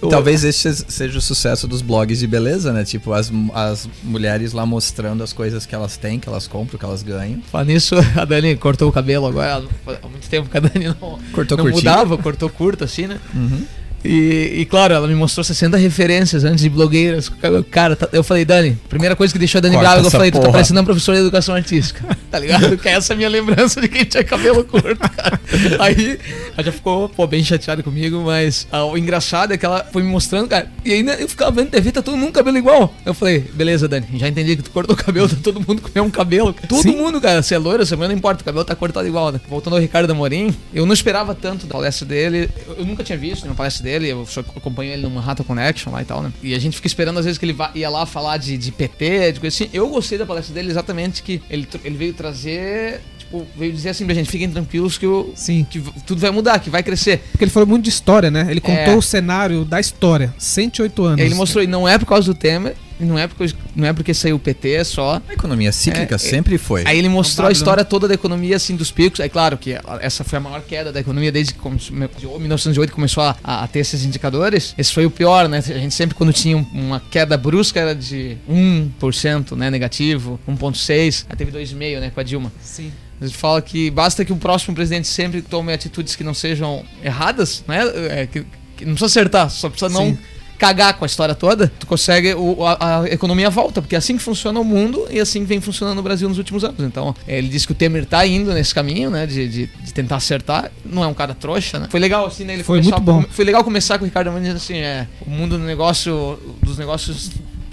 [0.01, 2.83] O Talvez esse seja o sucesso dos blogs de beleza, né?
[2.83, 6.83] Tipo, as, as mulheres lá mostrando as coisas que elas têm, que elas compram, que
[6.83, 7.41] elas ganham.
[7.43, 9.63] Falar nisso, a Dani cortou o cabelo agora.
[9.87, 11.83] Há muito tempo que a Dani não, Cortou não curtinho.
[11.91, 13.19] mudava, cortou curto assim, né?
[13.33, 13.65] Uhum.
[14.03, 17.29] E, e, claro, ela me mostrou 60 referências antes de blogueiras.
[17.69, 20.31] Cara, tá- eu falei, Dani, primeira coisa que deixou a Dani Corta brava, eu falei,
[20.31, 20.51] tu tá porra.
[20.53, 22.03] parecendo uma professora de educação artística.
[22.31, 22.77] Tá ligado?
[22.77, 25.37] que é essa a minha lembrança de quem tinha cabelo curto, cara.
[25.79, 26.17] Aí
[26.53, 30.01] ela já ficou, pô, bem chateada comigo, mas ah, o engraçado é que ela foi
[30.01, 30.71] me mostrando, cara.
[30.85, 32.95] E ainda eu ficava vendo TV, tá todo mundo com cabelo igual.
[33.05, 35.89] Eu falei, beleza, Dani, já entendi que tu cortou o cabelo, tá todo mundo com
[35.89, 36.55] o mesmo cabelo.
[36.69, 36.95] Todo Sim.
[36.95, 39.41] mundo, cara, se é loira, se é não importa, o cabelo tá cortado igual, né?
[39.49, 42.49] Voltando ao Ricardo Amorim, eu não esperava tanto da palestra dele.
[42.65, 45.91] Eu, eu nunca tinha visto nenhuma palestra dele, eu só acompanho ele no Manhattan Connection
[45.91, 46.31] lá e tal, né?
[46.41, 48.71] E a gente fica esperando às vezes que ele vá, ia lá falar de, de
[48.71, 49.69] PT, de coisa assim.
[49.73, 53.01] Eu gostei da palestra dele exatamente que ele, ele veio trazer.
[53.17, 55.65] Tipo, veio dizer assim pra gente, fiquem tranquilos que, o, Sim.
[55.69, 57.19] que tudo vai mudar, que vai crescer.
[57.31, 58.47] Porque ele falou muito de história, né?
[58.49, 58.95] Ele contou É.
[58.95, 60.33] o cenário da história.
[60.37, 61.25] 108 anos.
[61.25, 64.13] Ele mostrou, e não é por causa do Temer, não é porque, não é porque
[64.13, 65.21] saiu o PT só.
[65.27, 66.83] A economia cíclica É, é- sempre foi.
[66.85, 69.19] Aí ele mostrou a W, história toda da economia, assim, dos picos.
[69.19, 72.93] É claro que essa foi a maior queda da economia desde que começou, de 1908
[72.93, 74.73] começou a, a ter esses indicadores.
[74.77, 75.57] Esse foi o pior, né?
[75.57, 81.25] A gente sempre, quando tinha um- uma queda brusca, era de 1%, né, negativo, 1,6%.
[81.29, 82.51] Aí teve 2,5%, né, com a Dilma.
[82.61, 82.91] Sim.
[83.19, 86.83] A gente fala que basta que o próximo presidente sempre tome atitudes que não sejam
[87.03, 87.81] erradas, né?
[88.09, 88.43] É, que,
[88.75, 90.17] que não precisa acertar, só precisa não Sim.
[90.61, 91.71] Cagar com a história toda.
[91.79, 95.19] Tu consegue, o, a, a economia volta, porque é assim que funciona o mundo e
[95.19, 96.79] assim vem funcionando no Brasil nos últimos anos.
[96.81, 99.25] Então, é, ele disse que o Temer tá indo nesse caminho, né?
[99.25, 100.71] De, de, de tentar acertar.
[100.85, 101.87] Não é um cara trouxa, né?
[101.89, 102.53] Foi legal, assim, né?
[102.53, 103.25] Ele Foi muito bom.
[103.31, 107.31] Foi legal começar com o Ricardo dizendo assim, é, o mundo do negócio, dos negócios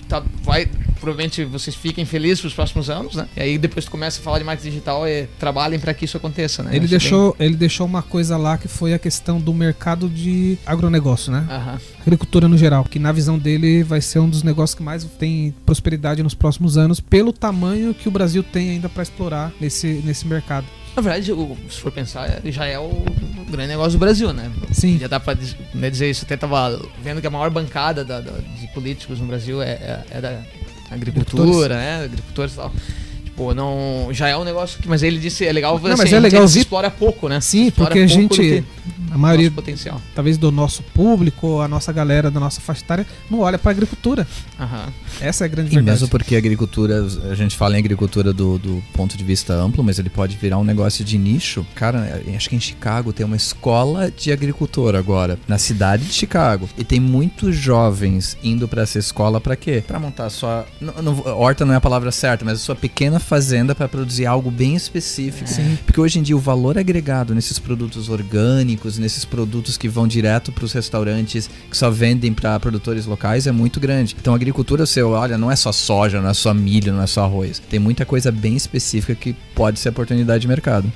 [0.09, 0.66] tá, vai,
[1.00, 3.26] provavelmente vocês fiquem felizes pros próximos anos, né?
[3.37, 6.16] E aí depois tu começa a falar de marketing digital e trabalhem para que isso
[6.16, 6.70] aconteça, né?
[6.72, 10.58] Ele Acho deixou, ele deixou uma coisa lá que foi a questão do mercado de
[10.66, 11.44] agronegócio, né?
[11.46, 11.80] bem- Aham.
[12.02, 15.54] agricultura no geral, que na visão dele vai ser um dos negócios que mais tem
[15.64, 20.26] prosperidade nos próximos anos, pelo tamanho que o Brasil tem ainda para explorar nesse, nesse
[20.26, 20.66] mercado.
[20.96, 21.32] Na verdade,
[21.70, 22.90] se for pensar, já é o
[23.48, 24.50] grande negócio do Brasil, né?
[24.72, 24.98] Sim.
[24.98, 25.37] Já dá pra
[25.72, 26.24] né, dizer isso.
[26.24, 30.04] Até tava vendo que a maior bancada da- da- de políticos no Brasil é, é-
[30.11, 30.42] é da
[30.90, 32.05] agricultura, né?
[32.05, 32.72] Agricultores e tal.
[33.38, 34.09] Tipo, não.
[34.11, 34.88] Já é um negócio que.
[34.88, 37.29] Mas ele disse, é legal Não, assim, mas é a gente legal se explora pouco,
[37.29, 37.40] né?
[37.40, 38.64] Sim, Explora porque a gente,
[39.12, 40.01] a maioria, potencial.
[40.14, 44.27] talvez do nosso público, a nossa galera da nossa faixa etária, não olha para agricultura.
[44.59, 44.92] Aham.
[45.20, 45.90] Essa é a grande E verdade.
[46.01, 49.85] mesmo porque a agricultura, a gente fala em agricultura do, do ponto de vista amplo,
[49.85, 51.64] mas ele pode virar um negócio de nicho.
[51.74, 56.68] Cara, acho que em Chicago tem uma escola de agricultor agora, na cidade de Chicago.
[56.77, 59.83] E tem muitos jovens indo pra essa escola pra quê?
[59.87, 60.66] Pra montar a sua.
[60.81, 64.24] Não, não- horta não é a palavra certa, mas a sua pequena fazenda pra produzir
[64.26, 65.48] algo bem específico.
[65.48, 65.78] Sim.
[65.84, 70.50] Porque hoje em dia o valor agregado nesses produtos orgânicos, nesses produtos que vão direto
[70.50, 74.16] para os restaurantes que só vendem para produtores locais é muito grande.
[74.18, 77.06] Então a agricultura, você olha, não é só soja, não é só milho, não é
[77.06, 77.60] só arroz.
[77.68, 80.90] Tem muita coisa bem específica que pode ser oportunidade de mercado.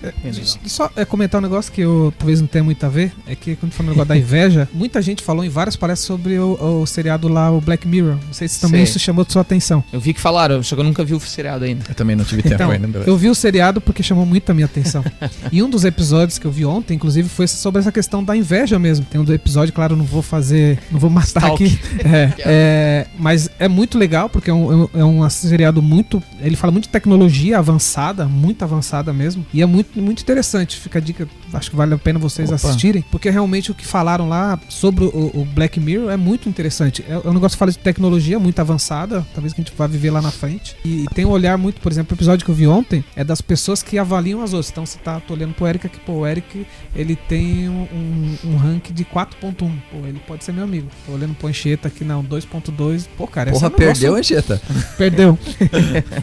[0.65, 3.57] Só é, comentar um negócio que eu talvez não tenha muito a ver, é que
[3.57, 7.29] quando falando negócio da inveja, muita gente falou em várias palestras sobre o, o seriado
[7.29, 8.17] lá, o Black Mirror.
[8.27, 8.91] Não sei se também Sei.
[8.91, 9.85] isso chamou sua atenção.
[9.93, 11.85] Eu vi que falaram, só que eu nunca vi o seriado ainda.
[11.89, 12.87] Eu também não tive tempo Então, ainda.
[12.87, 13.11] beleza.
[13.11, 15.05] eu vi o seriado porque chamou muito a minha atenção.
[15.51, 18.79] e um dos episódios que eu vi ontem, inclusive, foi sobre essa questão da inveja
[18.79, 19.05] mesmo.
[19.05, 21.65] Tem um episódio, claro, não vou fazer, não vou matar Stalk.
[21.65, 21.79] aqui.
[22.05, 26.71] É, é, mas é muito legal porque é um, é um seriado muito, ele fala
[26.73, 30.79] muito de tecnologia avançada, muito avançada mesmo, e é muito, muito interessante.
[30.79, 32.57] Fica a dica, acho que vale a pena vocês Opa.
[32.57, 37.05] assistirem, porque realmente o que falaram lá sobre o, o Black Mirror é muito interessante.
[37.09, 39.87] É, é um negócio que fala de tecnologia muito avançada, talvez que a gente vá
[39.87, 40.77] viver lá na frente.
[40.85, 43.41] E, tem um olhar muito, por exemplo, o episódio que eu vi ontem é das
[43.41, 44.71] pessoas que avaliam as outras.
[44.71, 48.37] Então você tá tô olhando pro Eric aqui, pô, o Eric ele tem um, um,
[48.51, 49.55] um rank de 4.1.
[49.57, 50.89] Pô, ele pode ser meu amigo.
[51.07, 53.07] Tô olhando pro Anchieta aqui, não, 2.2.
[53.17, 54.63] Pô, cara, Porra, é um negócio- perdeu, Anchieta?
[54.97, 55.39] Perdeu.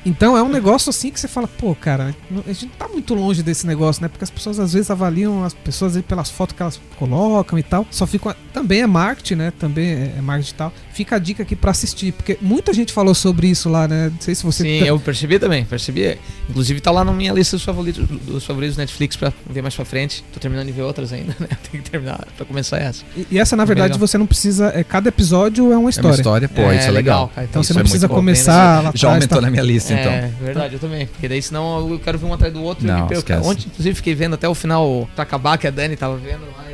[0.05, 3.13] então é um negócio assim que você fala, pô, cara, a gente não tá muito
[3.13, 4.07] longe desse negócio, né?
[4.07, 7.85] Porque as pessoas às vezes avaliam as pessoas pelas fotos que elas colocam e tal.
[7.91, 8.35] Só ficam.
[8.53, 9.53] Também é marketing, né?
[9.57, 10.73] Também é é marketing e tal.
[10.99, 14.09] Fica a dica aqui pra assistir, porque muita gente falou sobre isso lá, né?
[14.13, 14.63] Não sei se você.
[14.63, 16.17] Sim, eu percebi também, percebi.
[16.49, 19.73] Inclusive tá lá na minha lista dos favoritos, dos favoritos do Netflix pra ver mais
[19.73, 20.25] pra frente.
[20.33, 21.47] Tô terminando de ver outras ainda, né?
[21.71, 23.05] Tem que terminar pra começar essa.
[23.15, 24.05] E, e essa, na verdade, legal.
[24.07, 24.73] você não precisa.
[24.75, 26.15] É, cada episódio é uma É uma história.
[26.17, 27.29] história, pô, isso é legal.
[27.33, 27.47] cara.
[27.49, 28.19] Então você Isso não é precisa muito bom.
[28.19, 29.41] começar lá Já aumentou tá?
[29.41, 30.11] na minha lista, então.
[30.11, 31.07] É, verdade, eu também.
[31.07, 32.85] Porque daí senão eu quero ver um atrás do outro.
[32.85, 35.95] Não, e eu, ontem, inclusive, fiquei vendo até o final pra acabar, que a Dani
[35.95, 36.68] tava vendo lá,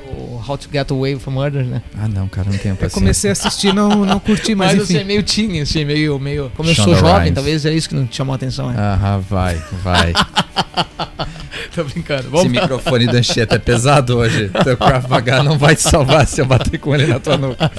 [0.47, 1.81] How to Get Away from Murder, né?
[1.97, 2.93] Ah, não, cara, não tenho Eu paciência.
[2.99, 4.93] comecei a assistir não não curti, mas, Mas, enfim.
[4.95, 6.51] assim, é meio teen, assim, meio, meio.
[6.55, 7.33] Como eu sou jovem, Rhimes.
[7.35, 8.75] talvez é isso que não te chamou a atenção, né?
[8.79, 10.13] Aham, vai, vai.
[11.73, 12.21] Tô brincando.
[12.21, 14.49] Esse Vamos microfone da Anchieta é pesado hoje.
[14.63, 17.71] Teu Krav Maga não vai te salvar se eu bater com ele na tua nuca.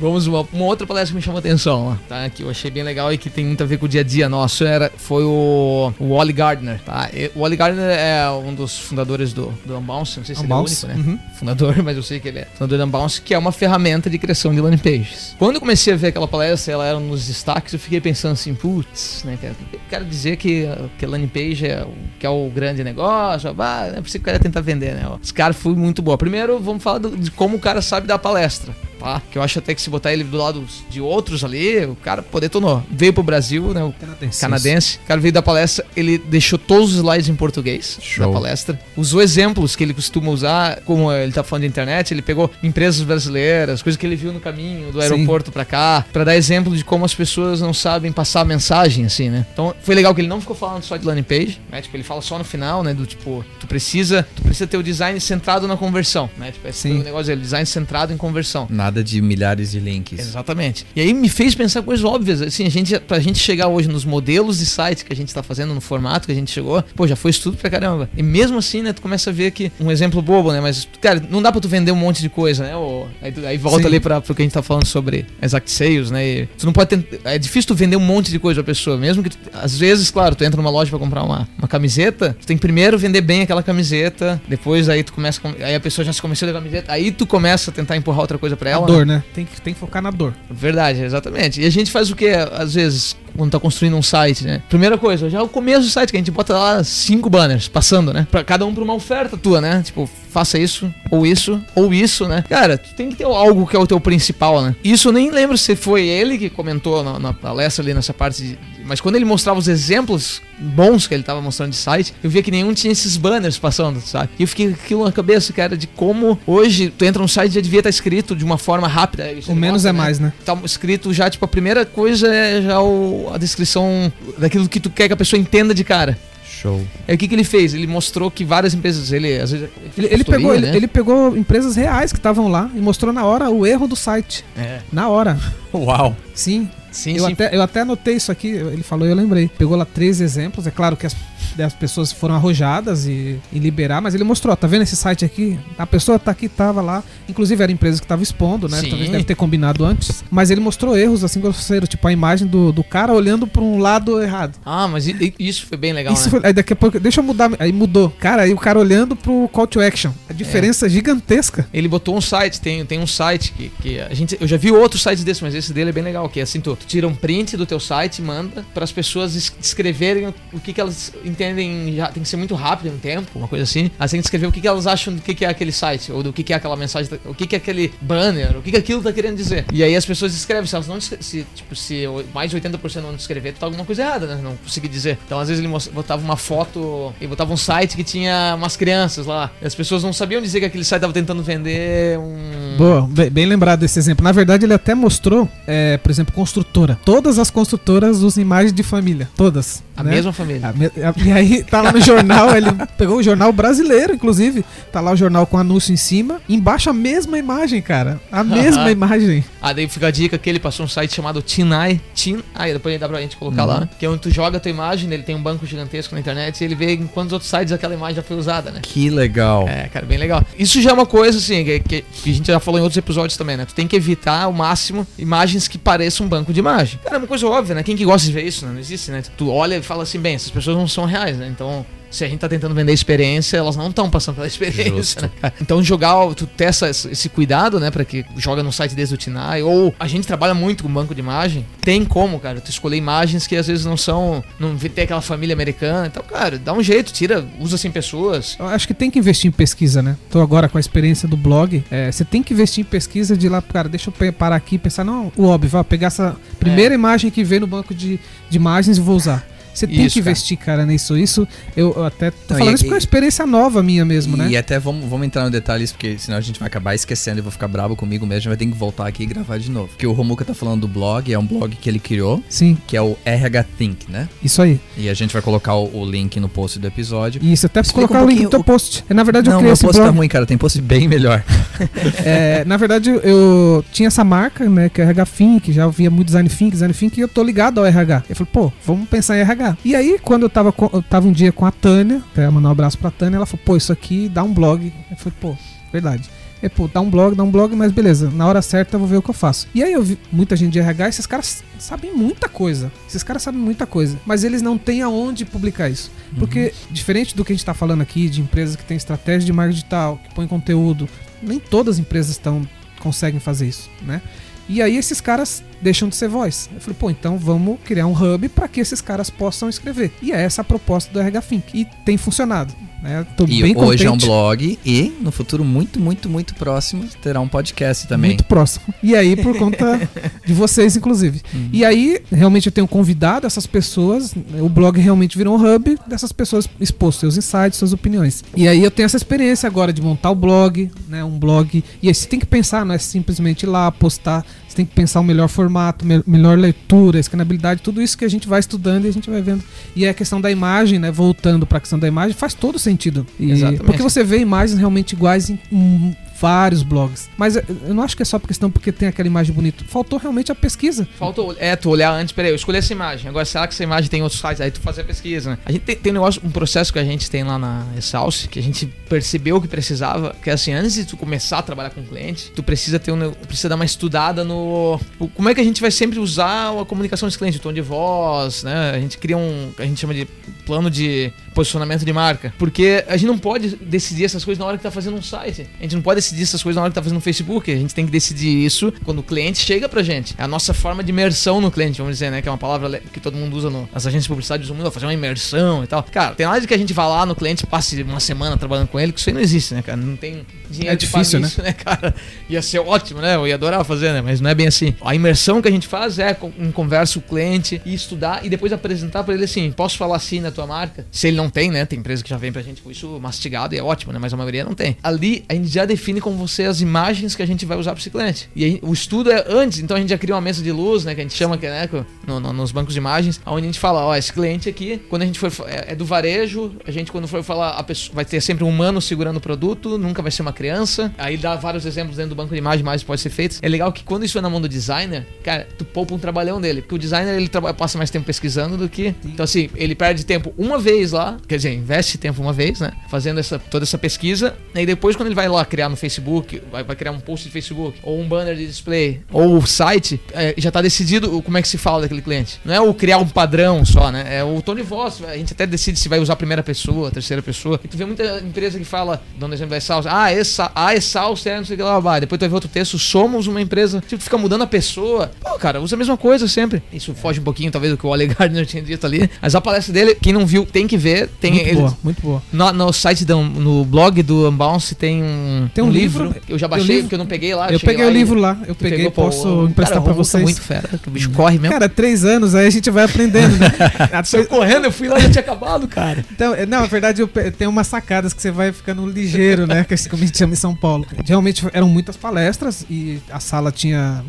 [0.00, 2.28] Vamos uma, uma outra palestra que me chamou a atenção, tá?
[2.30, 4.04] Que eu achei bem legal e que tem muito a ver com o dia a
[4.04, 4.64] dia nosso.
[4.64, 7.08] Era, foi o, o Wally Gardner, tá?
[7.12, 10.52] E O Wally Gardner é um dos fundadores do, do Unbounce, não sei se ele
[10.52, 11.06] é o Unbounce, único, né?
[11.12, 11.34] uhum.
[11.38, 14.18] Fundador, mas eu sei que ele é fundador do Unbounce, que é uma ferramenta de
[14.18, 15.34] criação de landing pages.
[15.38, 18.54] Quando eu comecei a ver aquela palestra, ela era nos destaques, eu fiquei pensando assim,
[18.54, 19.54] putz, né, cara?
[19.72, 23.48] Eu quero dizer que, que a landing page é o, que é o grande negócio,
[23.48, 25.06] é por isso que o cara tentar vender, né?
[25.08, 25.18] ó.
[25.22, 26.16] Esse cara foi muito bom.
[26.16, 28.74] Primeiro, vamos falar do- de como o cara sabe dar palestra.
[28.98, 29.22] Tá?
[29.30, 32.22] Que eu acho até que se botar ele do lado de outros ali, o cara
[32.22, 32.82] poder detonou.
[32.90, 33.82] Veio pro Brasil, né?
[33.84, 34.40] O Canadense.
[34.40, 34.98] canadense.
[35.04, 38.26] O cara veio da palestra, ele deixou todos os slides em português Show.
[38.26, 38.80] da palestra.
[38.96, 43.02] Usou exemplos que ele costuma usar, como ele tá falando de internet, ele pegou empresas
[43.02, 46.84] brasileiras, coisas que ele viu no caminho do aeroporto pra cá, pra dar exemplo de
[46.84, 49.46] como as pessoas não sabem passar a mensagem, assim, né?
[49.52, 51.82] Então foi legal que ele não ficou falando só de landing page, né?
[51.82, 52.94] Tipo, ele fala só no final, né?
[52.94, 56.52] Do tipo, tu precisa, tu precisa ter o design centrado na conversão, né?
[56.52, 57.02] Tipo, esse Sim.
[57.02, 58.66] negócio dele, design centrado em conversão.
[58.86, 60.20] Nada de milhares de links.
[60.20, 60.86] Exatamente.
[60.94, 62.40] E aí me fez pensar coisas óbvias.
[62.40, 65.42] Assim, a gente, pra gente chegar hoje nos modelos de site que a gente tá
[65.42, 68.08] fazendo, no formato que a gente chegou, pô, já foi estudo pra caramba.
[68.16, 70.60] E mesmo assim, né, tu começa a ver que um exemplo bobo, né?
[70.60, 72.76] Mas, cara, não dá pra tu vender um monte de coisa, né?
[72.76, 73.86] Ou, aí, aí volta Sim.
[73.86, 76.24] ali pra, pro que a gente tá falando sobre exact sales, né?
[76.24, 77.20] E tu não pode ter.
[77.24, 78.96] É difícil tu vender um monte de coisa pra pessoa.
[78.96, 82.36] Mesmo que, tu- às vezes, claro, tu entra numa loja pra comprar uma, uma camiseta,
[82.40, 85.40] tu tem que primeiro vender bem aquela camiseta, depois aí tu começa.
[85.40, 88.20] com- Aí a pessoa já se convenceu da camiseta, aí tu começa a tentar empurrar
[88.20, 88.86] outra coisa pra A ela.
[88.86, 88.92] né?
[88.92, 89.24] dor, né?
[89.34, 90.34] Tem que, tem que focar na dor.
[90.50, 91.60] Verdade, exatamente.
[91.60, 94.62] E a gente faz o que, às vezes, quando tá construindo um site, né?
[94.68, 97.68] Primeira coisa, já é o começo do site, que a gente bota lá cinco banners
[97.68, 98.26] passando, né?
[98.30, 99.82] Pra cada um pra uma oferta tua, né?
[99.84, 102.44] Tipo, faça isso, ou isso, ou isso, né?
[102.48, 104.74] Cara, tu tem que ter algo que é o teu principal, né?
[104.84, 108.42] Isso eu nem lembro se foi ele que comentou na, na palestra ali nessa parte
[108.42, 108.58] de.
[108.84, 112.42] Mas quando ele mostrava os exemplos bons que ele tava mostrando de site, eu via
[112.42, 114.28] que nenhum tinha esses banners passando, sabe?
[114.38, 117.50] E eu fiquei com aquilo na cabeça, cara, de como hoje tu entra num site
[117.50, 119.24] e já devia estar escrito de uma forma rápida.
[119.48, 120.32] O menos mostra, é mais, né?
[120.44, 124.90] tá escrito já, tipo, a primeira coisa é já o- a descrição daquilo que tu
[124.90, 126.18] quer que a pessoa entenda de cara.
[126.48, 126.82] Show.
[127.06, 127.74] Aí o que, que ele fez?
[127.74, 129.68] Ele mostrou que várias empresas, ele às vezes.
[129.96, 130.76] Ele, ele consultoria, pegou, ele, né?
[130.76, 134.44] ele pegou empresas reais que estavam lá e mostrou na hora o erro do site.
[134.56, 134.80] É.
[134.90, 135.38] Na hora.
[135.72, 136.16] Uau.
[136.34, 136.68] Sim.
[136.90, 137.32] Sim, eu, sim.
[137.34, 139.48] Até, eu até anotei isso aqui, ele falou e eu lembrei.
[139.48, 140.66] Pegou lá três exemplos.
[140.66, 141.14] É claro que as,
[141.62, 145.24] as pessoas foram arrojadas e, e liberar, mas ele mostrou, ó, tá vendo esse site
[145.24, 145.58] aqui?
[145.78, 147.02] A pessoa tá aqui, tava lá.
[147.28, 148.80] Inclusive era a empresa que tava expondo, né?
[148.80, 148.88] Sim.
[148.90, 150.24] Talvez deve ter combinado antes.
[150.30, 153.78] Mas ele mostrou erros assim grosseiros, tipo a imagem do, do cara olhando pra um
[153.78, 154.58] lado errado.
[154.64, 155.06] Ah, mas
[155.38, 156.30] isso foi bem legal, Isso né?
[156.30, 158.10] foi, aí daqui a pouco, deixa eu mudar, aí mudou.
[158.18, 160.10] Cara, aí o cara olhando pro call to action.
[160.28, 160.34] A É.
[160.34, 161.66] diferença gigantesca.
[161.72, 164.36] Ele botou um site, tem, tem um site que, que a gente.
[164.40, 166.60] Eu já vi outros sites desses, mas esse dele é bem legal, que é assim,
[166.60, 170.26] tu, tu tira um print do teu site e manda para as pessoas es- descreverem
[170.28, 171.94] o, o que, que elas entendem.
[171.94, 173.90] Já, tem que ser muito rápido no tempo, uma coisa assim.
[173.98, 176.10] Você tem que escrever o que, que elas acham do que, que é aquele site,
[176.10, 178.70] ou do que, que é aquela mensagem, o que, que é aquele banner, o que,
[178.70, 179.66] que aquilo tá querendo dizer.
[179.72, 183.14] E aí as pessoas escrevem, se elas não se, tipo, se mais de 80% não
[183.14, 184.40] descrever, tá alguma coisa errada, né?
[184.42, 185.18] Não consegui dizer.
[185.26, 189.26] Então às vezes ele botava uma foto e botava um site que tinha umas crianças
[189.26, 189.50] lá.
[189.60, 192.76] E as pessoas não sabiam dizer que aquele site tava tentando vender um.
[192.76, 194.24] Boa, bem, bem lembrado desse exemplo.
[194.24, 196.98] Na verdade, ele até mostrou, é, por exemplo, construtora.
[197.04, 199.28] Todas as construtoras usam imagens de família.
[199.36, 199.85] Todas.
[199.96, 200.10] A né?
[200.10, 200.68] mesma família.
[200.68, 200.90] A me-
[201.24, 202.66] E aí tá lá no jornal, ele
[202.98, 204.64] pegou o jornal brasileiro, inclusive.
[204.92, 206.40] Tá lá o jornal com anúncio em cima.
[206.48, 208.20] Embaixo a mesma imagem, cara.
[208.30, 209.44] A mesma imagem.
[209.60, 212.00] Ah, daí fica a dica que ele passou um site chamado Tinai.
[212.14, 213.88] Tinai, depois dá pra gente colocar lá, né?
[213.98, 216.60] Que é onde tu joga a tua imagem, ele tem um banco gigantesco na internet
[216.60, 218.80] e ele vê em quantos outros sites aquela imagem já foi usada, né?
[218.82, 219.66] Que legal.
[219.68, 220.42] É, cara, bem legal.
[220.58, 222.96] Isso já é uma coisa, assim, que, que- que a gente já falou em outros
[222.98, 223.64] episódios também, né?
[223.64, 226.98] Tu tem que evitar ao máximo imagens que pareçam um banco de imagem.
[227.02, 227.82] Cara, é uma coisa óbvia, né?
[227.82, 228.72] Quem que gosta de ver isso, né?
[228.72, 229.22] Não existe, né?
[229.36, 231.48] Tu olha fala assim, bem, essas pessoas não são reais, né?
[231.48, 235.30] Então, se a gente tá tentando vender experiência, elas não estão passando pela experiência, né,
[235.40, 235.52] cara?
[235.60, 237.90] Então, jogar, o- tu ter essa- esse cuidado, né?
[237.90, 241.14] Pra que joga no site desde o Tinai, ou a gente trabalha muito com banco
[241.14, 245.04] de imagem, tem como, cara, tu escolher imagens que às vezes não são, não tem
[245.04, 248.94] aquela família americana, então, cara, dá um jeito, tira, usa 100 pessoas, Eu acho que
[248.94, 250.16] tem que investir em pesquisa, né?
[250.30, 251.84] Tô agora com a experiência do blog.
[251.90, 254.78] É, você tem que investir em pesquisa de lá, cara, deixa eu parar aqui e
[254.78, 258.18] pensar, não, o óbvio, vai pegar essa primeira imagem que veio no banco de,
[258.48, 259.44] de imagens e vou usar.
[259.76, 261.16] Você tem Isso, que investir, cara, nisso.
[261.18, 263.82] Isso, eu eu até tô Não, falando e- isso porque é uma e- experiência nova
[263.82, 264.56] minha mesmo, e né?
[264.56, 267.52] até vamos, vamos entrar no detalhes, porque senão a gente vai acabar esquecendo e vou
[267.52, 268.36] ficar bravo comigo mesmo.
[268.36, 269.88] A gente vai ter que voltar aqui e gravar de novo.
[269.88, 272.96] Porque o Romuca tá falando do blog, é um blog que ele criou, Sim, que
[272.96, 274.28] é o RH Think, né?
[274.42, 274.80] isso aí.
[274.96, 277.42] E a gente vai colocar o, o link no post do episódio.
[277.44, 279.04] Isso, até Explica colocar um o link no teu post.
[279.08, 280.10] É, Na verdade, eu Não, criei meu esse post blog.
[280.12, 280.46] tá ruim, cara.
[280.46, 281.42] Tem post bem melhor.
[282.24, 286.26] É, na verdade, eu tinha essa marca, né, que é RH Think, já via muito
[286.28, 288.24] Design Think, Design Think, e eu tô ligado ao RH.
[288.28, 289.65] Eu falei, pô, vamos pensar em RH.
[289.84, 292.68] E aí, quando eu tava, com- eu tava um dia com a Tânia, até mandar
[292.68, 294.92] um abraço pra Tânia, ela falou, pô, isso aqui dá um blog.
[295.10, 295.56] Eu falei, pô,
[295.92, 296.28] verdade.
[296.62, 299.06] É, pô, dá um blog, dá um blog, mas beleza, na hora certa eu vou
[299.06, 299.68] ver o que eu faço.
[299.74, 302.90] E aí eu vi muita gente de RH, esses caras sabem muita coisa.
[303.06, 306.10] Esses caras sabem muita coisa, mas eles não têm aonde publicar isso.
[306.38, 309.52] Porque, diferente do que a gente tá falando aqui, de empresas que têm estratégia de
[309.52, 311.06] marketing digital, que põem conteúdo,
[311.42, 312.66] nem todas as empresas estão
[313.00, 314.22] conseguem fazer isso, né?
[314.68, 316.68] E aí esses caras deixam de ser voz.
[316.74, 320.12] Eu falei, pô, então vamos criar um hub para que esses caras possam escrever.
[320.22, 321.64] E é essa a proposta do RH Think.
[321.74, 322.74] E tem funcionado.
[323.02, 323.26] Né?
[323.36, 324.26] Tô E bem hoje é um contente.
[324.26, 328.30] blog e no futuro muito, muito, muito próximo terá um podcast também.
[328.30, 328.86] Muito próximo.
[329.02, 330.08] E aí, por conta
[330.44, 331.42] de vocês, inclusive.
[331.54, 331.68] Uhum.
[331.72, 334.34] E aí, realmente, eu tenho convidado essas pessoas.
[334.60, 338.42] O blog realmente virou um hub dessas pessoas expor seus insights, suas opiniões.
[338.56, 341.22] E aí, eu tenho essa experiência agora de montar o blog, né?
[341.22, 341.84] Um blog.
[342.02, 344.44] E aí, você tem que pensar, não é simplesmente ir lá, postar.
[344.68, 348.28] Você tem que pensar o melhor formato, me- melhor leitura, escanabilidade, tudo isso que a
[348.28, 349.62] gente vai estudando e a gente vai vendo.
[349.94, 351.10] E a questão da imagem, né?
[351.10, 353.26] Voltando para a questão da imagem, faz todo sentido.
[353.38, 353.84] E- Exatamente.
[353.84, 357.28] Porque você vê imagens realmente iguais em, em vários blogs.
[357.36, 359.84] Mas eu não acho que é só por questão porque tem aquela imagem bonita.
[359.88, 361.06] Faltou realmente a pesquisa.
[361.18, 363.82] Falta, ol- é, tu olhar antes, peraí, eu escolhi essa imagem, agora será que essa
[363.82, 364.60] imagem tem outros sites?
[364.60, 365.58] Aí tu fazer a pesquisa, né?
[365.64, 368.48] A gente tem, tem um negócio, um processo que a gente tem lá na Exalce,
[368.48, 371.90] que a gente percebeu que precisava, que é assim, antes de tu começar a trabalhar
[371.90, 375.00] com cliente, tu precisa ter um, precisa dar uma estudada no,
[375.34, 377.80] como é que a gente vai sempre usar a comunicação desse cliente, o tom de
[377.80, 378.90] voz, né?
[378.94, 380.26] A gente cria um, a gente chama de
[380.64, 384.76] plano de posicionamento de marca, porque a gente não pode decidir essas coisas na hora
[384.76, 385.66] que tá fazendo um site.
[385.80, 387.72] A gente não pode decidir essas coisas na hora que tá fazendo um Facebook.
[387.72, 390.34] A gente tem que decidir isso quando o cliente chega pra gente.
[390.36, 392.42] É a nossa forma de imersão no cliente, vamos dizer, né?
[392.42, 394.90] Que é uma palavra que todo mundo usa no, nas agências de publicidade, usam muito,
[394.90, 396.02] fazer uma imersão e tal.
[396.02, 398.88] Cara, tem nada de que a gente vá lá no cliente passe uma semana trabalhando
[398.88, 399.96] com ele, que isso aí não existe, né, cara?
[399.96, 401.46] Não tem dinheiro É difícil, né?
[401.46, 402.14] isso, né, cara?
[402.50, 403.34] Ia ser ótimo, né?
[403.36, 404.20] Eu ia adorar fazer, né?
[404.20, 404.94] Mas não é bem assim.
[405.00, 408.50] A imersão que a gente faz é com- um conversa o cliente e estudar e
[408.50, 411.06] depois apresentar pra ele assim: posso falar assim na tua marca?
[411.10, 411.84] Se ele não tem, né?
[411.84, 414.18] Tem empresa que já vem pra gente com isso mastigado e é ótimo, né?
[414.20, 414.96] Mas a maioria não tem.
[415.02, 418.00] Ali a gente já define com você as imagens que a gente vai usar pra
[418.00, 418.48] esse cliente.
[418.54, 421.04] E aí, o estudo é antes, então a gente já cria uma mesa de luz,
[421.04, 421.14] né?
[421.14, 421.88] Que a gente chama que, né,
[422.26, 425.22] no- no- nos bancos de imagens, onde a gente fala: ó, esse cliente aqui, quando
[425.22, 425.52] a gente for.
[425.68, 428.68] É, é do varejo, a gente quando for falar, a pessoa vai ter sempre um
[428.68, 431.12] humano segurando o produto, nunca vai ser uma criança.
[431.18, 433.58] Aí dá vários exemplos dentro do banco de imagem, mais pode ser feito.
[433.62, 436.60] É legal que quando isso é na mão do designer, cara, tu poupa um trabalhão
[436.60, 436.82] dele.
[436.82, 439.14] Porque o designer ele traba- passa mais tempo pesquisando do que.
[439.24, 442.92] Então, assim, ele perde tempo uma vez lá, quer dizer, investe tempo uma vez, né?
[443.08, 444.54] Fazendo essa, toda essa pesquisa.
[444.74, 447.52] E depois, quando ele vai lá criar no Facebook, vai, vai criar um post de
[447.52, 451.62] Facebook, ou um banner de display, ou o site, é, já tá decidido como é
[451.62, 452.60] que se fala daquele cliente.
[452.64, 454.38] Não é o criar um padrão só, né?
[454.38, 455.22] É o de voz.
[455.26, 457.80] A gente até decide se vai usar a primeira pessoa, a terceira pessoa.
[457.82, 461.46] E tu vê muita empresa que fala, dando exemplo da Exalc, ah, essa, a Exalc
[461.46, 462.20] é não sei o que lá, vai.
[462.20, 464.00] Depois tu vai ver outro texto, somos uma empresa.
[464.00, 465.30] Tipo, tu fica mudando a pessoa.
[465.40, 466.82] Pô, cara, usa a mesma coisa sempre.
[466.92, 469.30] Isso foge um pouquinho, talvez, do que o Ale Gardner tinha dito ali.
[469.40, 471.25] Mas a palestra dele, quem não viu, tem que ver.
[471.40, 472.42] Tem muito boa, muito boa.
[472.52, 476.34] no, no site, do, no blog do Unbounce tem um, Tem um livro.
[476.46, 477.02] que eu já um baixei, livro.
[477.04, 477.70] porque eu não peguei lá.
[477.70, 480.42] eu peguei lá o livro lá, eu peguei, posso o- emprestar Romulo tá vocês.
[480.42, 481.72] muito fera, que o bicho corre mesmo.
[481.72, 483.66] Cara, três anos, aí a gente vai aprendendo, né?
[484.36, 486.24] Eu correndo, eu fui lá e já tinha acabado, cara.
[486.32, 489.84] Então, é, não, na verdade, eu tem umas sacadas que você vai ficando ligeiro, né?
[489.84, 491.06] Que é como a gente chama em São Paulo.
[491.24, 494.22] Realmente eram muitas palestras e a sala tinha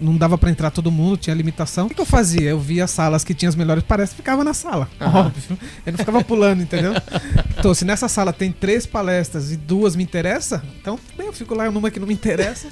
[0.00, 1.86] Não, dava pra entrar todo mundo, tinha limitação.
[1.86, 2.50] O que, que eu fazia?
[2.50, 4.88] Eu via as salas que tinham as melhores palestras, ficava na sala.
[5.00, 5.58] Óbvio.
[5.86, 6.92] Eu não ficava pulando, entendeu?
[7.58, 11.54] Então, se nessa sala tem três palestras e duas me interessam, então bem, eu fico
[11.54, 12.68] lá numa que não me interessa.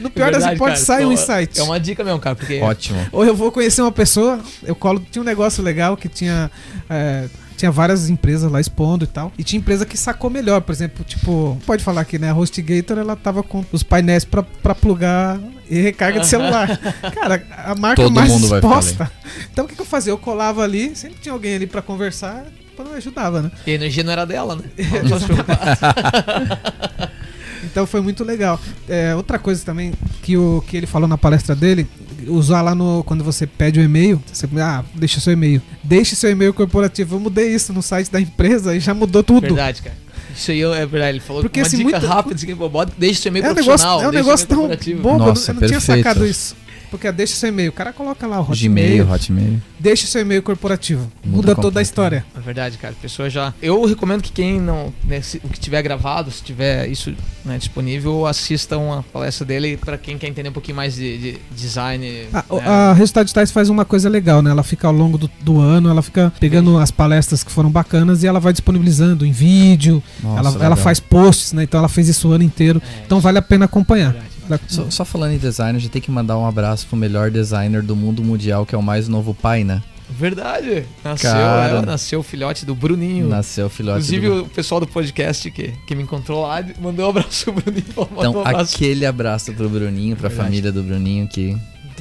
[0.00, 0.98] No pior das Verdade, hipóteses, cara.
[0.98, 1.60] sai um Então, insight.
[1.60, 2.98] É uma dica mesmo, cara, porque Ótimo.
[3.12, 5.00] Ou eu vou conhecer uma pessoa, eu colo.
[5.10, 6.50] Tinha um negócio legal que tinha.
[6.90, 9.32] é, tinha várias empresas lá expondo e tal.
[9.36, 10.60] E tinha empresa que sacou melhor.
[10.60, 12.30] Por exemplo, tipo, pode falar aqui, né?
[12.30, 15.38] A HostGator ela tava com os painéis pra, pra plugar
[15.70, 16.78] e recarga de celular.
[17.14, 19.12] Cara, a marca Todo mais mundo vai ficar exposta.
[19.52, 20.12] Então o que, que eu fazia?
[20.12, 22.46] Eu colava ali, sempre tinha alguém ali pra conversar,
[22.78, 23.50] não ajudava, né?
[23.66, 24.64] a energia não era dela, né?
[27.64, 28.60] Então foi muito legal.
[28.88, 29.92] É, outra coisa também
[30.22, 31.86] que, o, que ele falou na palestra dele,
[32.26, 33.02] usar lá no.
[33.04, 35.60] Quando você pede o e-mail, você ah, deixa seu e-mail.
[35.82, 37.16] Deixe seu e-mail corporativo.
[37.16, 39.42] Eu mudei isso no site da empresa e já mudou tudo.
[39.42, 39.96] Verdade, cara.
[40.38, 41.08] Isso aí é verdade.
[41.16, 43.54] Ele falou Porque, uma assim, dica muita- rápida, assim, bota- deixa seu e-mail É um
[43.54, 44.02] negócio, profissional.
[44.02, 45.02] é um negócio seu tão corporativo.
[45.02, 46.02] bobo, eu não- Nossa, eu não, tinha perfeito.
[46.04, 46.56] sacado isso.
[46.90, 47.70] Porque deixa seu e-mail.
[47.70, 49.62] O cara coloca lá o Gmail, Hotmail, Hotmail.
[49.78, 51.10] deixa seu e-mail corporativo.
[51.24, 52.24] Muda Muda, toda a história.
[52.36, 52.94] É verdade, cara.
[52.98, 53.52] A pessoa já.
[53.62, 54.92] Eu recomendo que quem não.
[55.04, 57.14] né, se- o que tiver gravado, se tiver isso
[57.44, 61.38] né, disponível, assista uma palestra dele pra quem quer entender um pouquinho mais de, de
[61.54, 62.26] design.
[62.32, 62.62] A, né?
[62.66, 64.50] a Resultado Digitais faz uma coisa legal, né?
[64.50, 68.22] Ela fica ao longo do, do ano, ela fica pegando as palestras que foram bacanas
[68.22, 70.02] e ela vai disponibilizando em vídeo.
[70.22, 70.64] Nossa, ela, legal.
[70.66, 71.62] ela faz posts, né?
[71.62, 72.82] Então ela fez isso o ano inteiro.
[72.84, 74.12] É, Então vale a pena acompanhar.
[74.12, 74.37] verdade.
[74.66, 77.82] Só, só falando em design, a gente tem que mandar um abraço pro melhor designer
[77.82, 79.82] do mundo mundial, que é o mais novo pai, né?
[80.10, 80.84] Verdade.
[81.04, 81.78] Nasceu, Cara.
[81.78, 83.28] é, nasceu o filhote do Bruninho.
[83.28, 84.42] Nasceu o filhote Inclusive, do...
[84.44, 87.84] o pessoal do podcast que, que me encontrou lá mandou um abraço pro Bruninho.
[87.88, 90.48] Então, um abraço aquele abraço pro Bruninho, pra Verdade.
[90.48, 91.56] família do Bruninho, que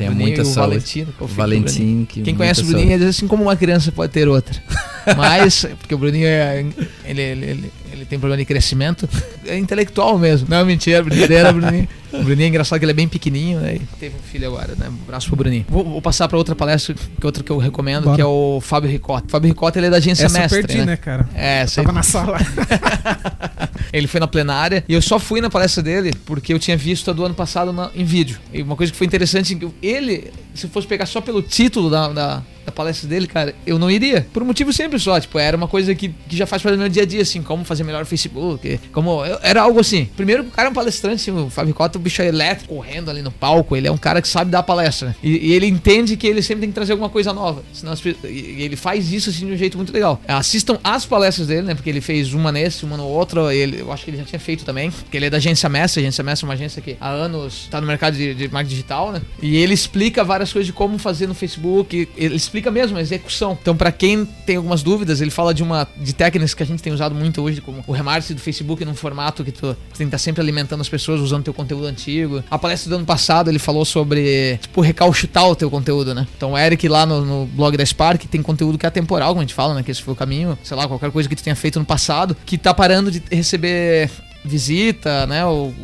[0.05, 0.69] Bruninho muita e o saúde.
[0.69, 1.27] Valentino, que é.
[1.27, 2.65] Valentim, que Quem conhece o.
[2.65, 4.55] Bruninho, diz assim como uma criança pode ter outra.
[5.17, 6.65] Mas, porque o Bruninho é,
[7.05, 9.07] ele, ele, ele, ele tem problema de crescimento,
[9.47, 10.47] é intelectual mesmo.
[10.49, 11.87] Não, mentira, brincadeira, Bruninho.
[12.13, 13.79] O Bruninho é engraçado que ele é bem pequenininho, né?
[13.99, 14.87] Teve um filho agora, né?
[14.89, 15.65] Um abraço pro Bruninho.
[15.69, 18.15] Vou, vou passar pra outra palestra, que é outra que eu recomendo, Bora.
[18.15, 19.27] que é o Fábio Ricotta.
[19.27, 20.85] O Fábio Ricotta, ele é da agência Essa eu Mestre, perdi, né?
[20.85, 21.27] né, cara?
[21.35, 22.37] É, essa aí- Tava na sala.
[23.91, 27.09] ele foi na plenária e eu só fui na palestra dele porque eu tinha visto
[27.09, 28.39] a do ano passado na- em vídeo.
[28.53, 31.41] E uma coisa que foi interessante, que eu- ele, se eu fosse pegar só pelo
[31.41, 34.27] título da, da, da palestra dele, cara, eu não iria.
[34.33, 36.79] Por um motivo sempre só, tipo, era uma coisa que, que já faz parte do
[36.79, 39.25] meu dia a dia, assim, como fazer melhor o Facebook, como...
[39.25, 40.05] eu- era algo assim.
[40.15, 43.09] Primeiro, o cara é um palestrante, assim, o Fábio Cota, o bicho é elétrico, correndo
[43.09, 45.15] ali no palco, ele é um cara que sabe dar palestra, né?
[45.21, 47.63] E, e ele entende que ele sempre tem que trazer alguma coisa nova.
[47.73, 50.21] Senão as e ele faz isso, assim, de um jeito muito legal.
[50.27, 51.75] Assistam as palestras dele, né?
[51.75, 54.39] Porque ele fez uma nesse, uma no outro, ele, eu acho que ele já tinha
[54.39, 56.97] feito também, porque ele é da agência Mestre, a agência Mestre é uma agência que
[56.99, 59.21] há anos tá no mercado de, de marketing digital, né?
[59.41, 63.57] E ele explica várias coisas de como fazer no Facebook, ele explica mesmo a execução.
[63.61, 66.81] Então, pra quem tem algumas dúvidas, ele fala de uma de técnicas que a gente
[66.81, 69.97] tem usado muito hoje, como o remarketing do Facebook num formato que tu, tu tem
[69.97, 72.43] que estar sempre alimentando as pessoas usando teu conteúdo antigo.
[72.49, 76.27] A palestra do ano passado ele falou sobre, tipo, recalchutar o teu conteúdo, né?
[76.35, 79.41] Então, o Eric lá no, no blog da Spark tem conteúdo que é atemporal, como
[79.41, 79.83] a gente fala, né?
[79.83, 82.35] Que esse foi o caminho, sei lá, qualquer coisa que tu tenha feito no passado,
[82.45, 84.09] que tá parando de receber
[84.47, 85.41] visita, né?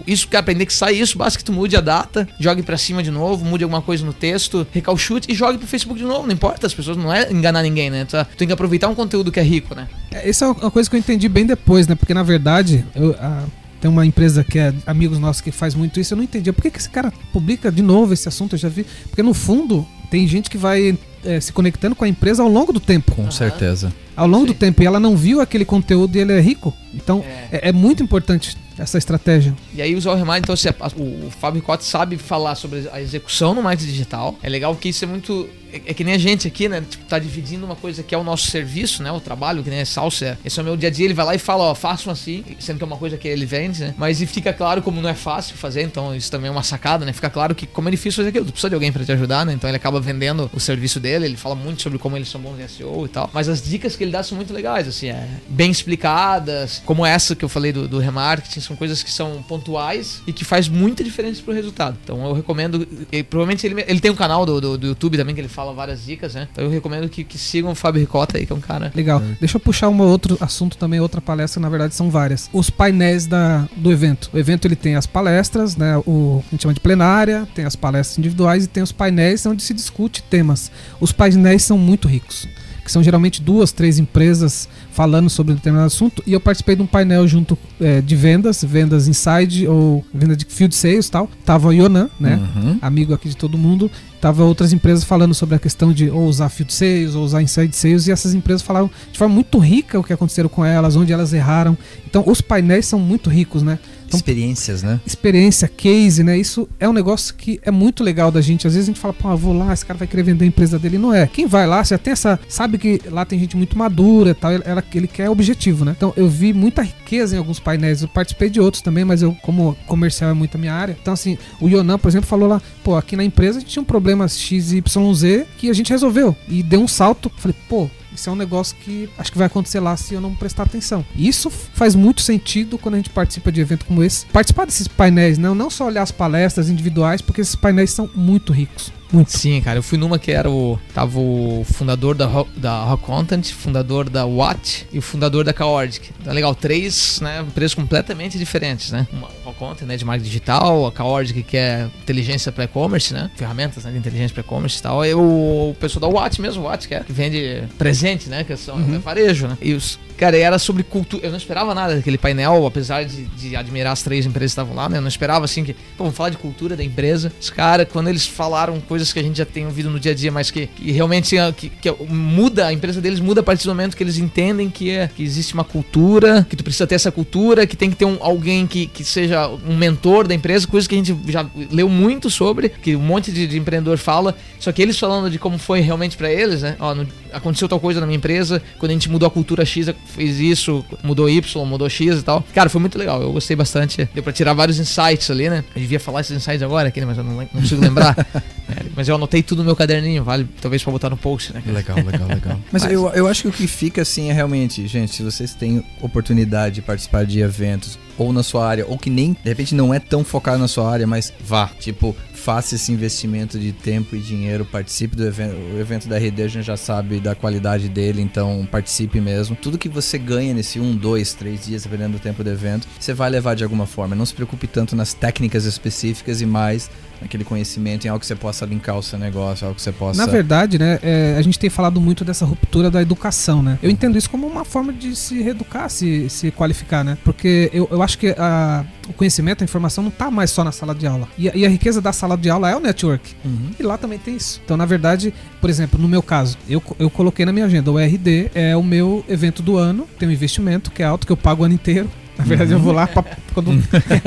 [0.08, 3.04] Isso quer aprender que sai isso, basta que tu mude a data, jogue pra cima
[3.04, 6.26] de novo, mude alguma coisa no texto, recalchute e jogue pro Facebook de novo.
[6.26, 8.06] Não importa, as pessoas não é enganar ninguém, né?
[8.06, 9.88] Tu, tu tem que aproveitar um conteúdo que é rico, né?
[10.12, 11.96] É, Isso é uma coisa que eu entendi bem depois, né?
[11.96, 13.44] Porque na verdade, eu, a-
[13.82, 16.54] tem uma empresa que é amigos nossos que faz muito isso, eu não entendia.
[16.54, 18.54] Por que, que esse cara publica de novo esse assunto?
[18.56, 18.86] Eu já vi.
[19.10, 22.72] Porque no fundo, tem gente que vai é, se conectando com a empresa ao longo
[22.74, 23.12] do tempo.
[23.16, 23.94] Com certeza.
[24.16, 24.58] Ao longo do Sim.
[24.60, 24.84] tempo.
[24.84, 26.74] E ela não viu aquele conteúdo e ele é rico.
[26.94, 29.54] Então, é, é muito importante essa estratégia.
[29.74, 32.88] E aí usar o Remind, então se a- o, o Fábio Ricotti sabe falar sobre
[32.92, 34.36] a execução no marketing digital.
[34.44, 35.48] É legal porque isso é muito.
[35.74, 36.84] É, é que nem a gente aqui, né?
[36.88, 39.12] Tipo, tá dividindo uma coisa que é o nosso serviço, né?
[39.12, 40.38] O trabalho, que nem é salsa.
[40.46, 41.06] Esse é o meu dia a dia.
[41.06, 43.46] Ele vai lá e fala, ó, façam assim, sendo que é uma coisa que ele
[43.46, 43.96] vende, né?
[43.98, 47.06] Mas e fica claro como não é fácil fazer, então isso também é uma sacada,
[47.06, 47.14] né?
[47.14, 49.46] Fica claro que como é difícil fazer aquilo, tu precisa de alguém pra te ajudar,
[49.46, 49.54] né?
[49.54, 52.60] Então ele acaba vendendo o serviço dele, ele fala muito sobre como eles são bons
[52.60, 53.30] em SEO e tal.
[53.34, 57.36] Mas as dicas que ele dá são muito legais, assim, é bem explicadas, como essa
[57.36, 61.04] que eu falei do, do remarketing, são coisas que são pontuais e que faz muita
[61.04, 61.98] diferença pro resultado.
[62.04, 65.34] Então eu recomendo, e provavelmente ele, ele tem um canal do, do, do YouTube também
[65.34, 66.48] que ele fala várias dicas, né?
[66.52, 68.92] Então eu recomendo que, que sigam o Fábio Ricota aí, que é um cara.
[68.96, 69.22] Legal.
[69.40, 72.50] Deixa eu puxar um outro assunto também, outra palestra, na verdade são várias.
[72.52, 74.30] Os painéis da, do evento.
[74.34, 75.98] O evento ele tem as palestras, né?
[76.06, 79.62] O a gente chama de plenária, tem as palestras individuais e tem os painéis onde
[79.64, 80.72] se discute temas.
[81.00, 82.48] Os painéis são muito ricos.
[82.84, 86.22] Que são geralmente duas, três empresas falando sobre um determinado assunto.
[86.28, 90.44] E eu participei de um painel junto é, de vendas, vendas inside ou venda de
[90.44, 91.30] field sales e tal.
[91.46, 92.36] Tava o Yonan, né?
[92.56, 92.80] Uhum.
[92.82, 93.90] Amigo aqui de todo mundo.
[94.24, 97.76] Tava outras empresas falando sobre a questão de ou usar field sales ou usar inside
[97.76, 98.08] sales.
[98.08, 101.34] E essas empresas falaram de forma muito rica o que aconteceram com elas, onde elas
[101.34, 101.78] erraram.
[102.08, 103.78] Então os painéis são muito ricos, né?
[104.14, 105.00] Então, Experiências, né?
[105.06, 106.38] experiência, case, né?
[106.38, 108.68] Isso é um negócio que é muito legal da gente.
[108.68, 110.48] Às vezes a gente fala, pô, eu vou lá, esse cara vai querer vender a
[110.48, 111.00] empresa dele.
[111.00, 111.26] Não é.
[111.26, 112.40] Quem vai lá, você já tem essa.
[112.48, 114.52] Sabe que lá tem gente muito madura e tal.
[114.52, 115.96] Ela, ele quer objetivo, né?
[115.98, 118.04] Então eu vi muita riqueza em alguns painéis.
[118.04, 120.96] Eu participei de outros também, mas eu, como comercial é muito a minha área.
[121.02, 123.82] Então, assim, o Yonan, por exemplo, falou lá, pô, aqui na empresa a gente tinha
[123.82, 126.36] um problema XYZ que a gente resolveu.
[126.48, 127.32] E deu um salto.
[127.38, 130.36] Falei, pô, isso é um negócio que acho que vai acontecer lá se eu não
[130.36, 131.06] prestar atenção.
[131.16, 134.26] Isso faz muito sentido quando a gente participa de evento como esse.
[134.28, 138.54] Participar desses painéis, não, não só olhar as palestras individuais, porque esses painéis são muito
[138.54, 138.92] ricos.
[139.14, 139.32] Muito.
[139.32, 140.80] Sim, cara, eu fui numa que era o.
[140.92, 142.26] Tava o fundador da
[142.58, 146.10] da Rock Content, fundador da Watt e o fundador da Kaordic.
[146.20, 149.08] Então, legal, três né, empresas completamente diferentes, né?
[149.14, 153.30] Uma Rock Content, né, de marketing digital, a Kaordic, que é inteligência para e-commerce, né?
[153.36, 155.06] Ferramentas né, de inteligência para e-commerce e tal.
[155.06, 158.44] E o, o pessoal da Watt mesmo, Watt, que, é, que vende presente, né?
[158.44, 159.58] Que são é varejo, né?
[159.62, 160.00] E os.
[160.18, 161.26] Cara, era sobre cultura.
[161.26, 164.76] Eu não esperava nada daquele painel, apesar de, de admirar as três empresas que estavam
[164.76, 164.98] lá, né?
[164.98, 165.74] Eu não esperava assim que.
[165.74, 167.32] Pô, vamos falar de cultura da empresa.
[167.40, 170.16] Os caras, quando eles falaram coisas que a gente já tem ouvido no dia a
[170.16, 173.70] dia, mas que, que realmente que, que muda, a empresa deles muda a partir do
[173.70, 177.12] momento que eles entendem que, é, que existe uma cultura, que tu precisa ter essa
[177.12, 180.88] cultura, que tem que ter um, alguém que, que seja um mentor da empresa, coisa
[180.88, 184.72] que a gente já leu muito sobre, que um monte de, de empreendedor fala, só
[184.72, 186.76] que eles falando de como foi realmente para eles, né?
[186.80, 189.90] Ó, no, aconteceu tal coisa na minha empresa, quando a gente mudou a cultura X,
[190.06, 192.44] fez isso, mudou Y, mudou X e tal.
[192.54, 194.08] Cara, foi muito legal, eu gostei bastante.
[194.14, 195.64] Deu pra tirar vários insights ali, né?
[195.76, 198.16] Eu devia falar esses insights agora aqui, mas eu não, não consigo lembrar.
[198.66, 201.62] É, mas eu anotei tudo no meu caderninho, vale talvez pra botar no post, né?
[201.62, 201.78] cara?
[201.78, 202.60] Legal, legal, legal.
[202.72, 205.84] Mas eu, eu acho que o que fica assim é realmente, gente, se vocês têm
[206.02, 209.94] oportunidade de participar de eventos ou na sua área, ou que nem, de repente, não
[209.94, 214.20] é tão focado na sua área, mas vá, tipo, faça esse investimento de tempo e
[214.20, 215.56] dinheiro, participe do evento.
[215.74, 219.56] O evento da RD a gente já sabe da qualidade dele, então participe mesmo.
[219.56, 223.14] Tudo que você ganha nesse um, dois, três dias, dependendo do tempo do evento, você
[223.14, 224.14] vai levar de alguma forma.
[224.14, 226.90] Não se preocupe tanto nas técnicas específicas e mais
[227.24, 230.24] naquele conhecimento em algo que você possa linkar o seu negócio, algo que você possa.
[230.24, 233.80] Na verdade, né, é, a gente tem falado muito dessa ruptura da educação, né?
[233.82, 237.18] Eu entendo isso como uma forma de se reeducar, se, se qualificar, né?
[237.24, 240.72] Porque eu, eu acho que a, o conhecimento, a informação não tá mais só na
[240.72, 241.28] sala de aula.
[241.38, 243.34] E, a- e a riqueza da sala de aula é o network.
[243.44, 243.72] Uhum.
[243.80, 244.62] E lá também tem isso.
[244.64, 247.98] Então, na verdade, por exemplo, no meu caso, eu, eu coloquei na minha agenda, o
[247.98, 251.38] RD é o meu evento do ano, tem um investimento que é alto, que eu
[251.38, 252.10] pago o ano inteiro.
[252.38, 253.24] Na verdade, eu vou lá pra,
[253.54, 253.68] quando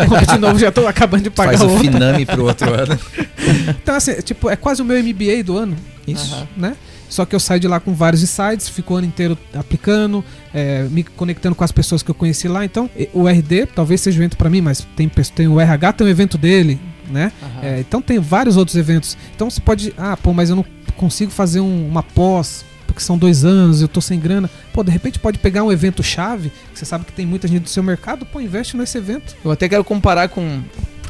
[0.08, 1.84] compro de novo, já tô acabando de pagar Faz o outro.
[1.92, 2.98] Finame pro outro ano.
[3.82, 5.76] Então, assim, tipo, é quase o meu MBA do ano,
[6.06, 6.34] Isso.
[6.34, 6.46] Aham.
[6.56, 6.76] né?
[7.08, 10.82] Só que eu saio de lá com vários insights, fico o ano inteiro aplicando, é,
[10.90, 12.64] me conectando com as pessoas que eu conheci lá.
[12.64, 15.92] Então, e- o RD talvez seja um evento pra mim, mas tem, tem o RH,
[15.92, 17.30] tem um evento dele, né?
[17.40, 17.60] Aham.
[17.64, 19.16] É, então tem vários outros eventos.
[19.36, 20.64] Então você pode, ah, pô, mas eu não
[20.96, 22.64] consigo fazer um- uma pós
[22.96, 24.48] porque são dois anos, eu tô sem grana.
[24.72, 27.64] Pô, de repente pode pegar um evento chave, que você sabe que tem muita gente
[27.64, 29.36] do seu mercado, pô, investe nesse evento.
[29.44, 30.62] Eu até quero comparar com.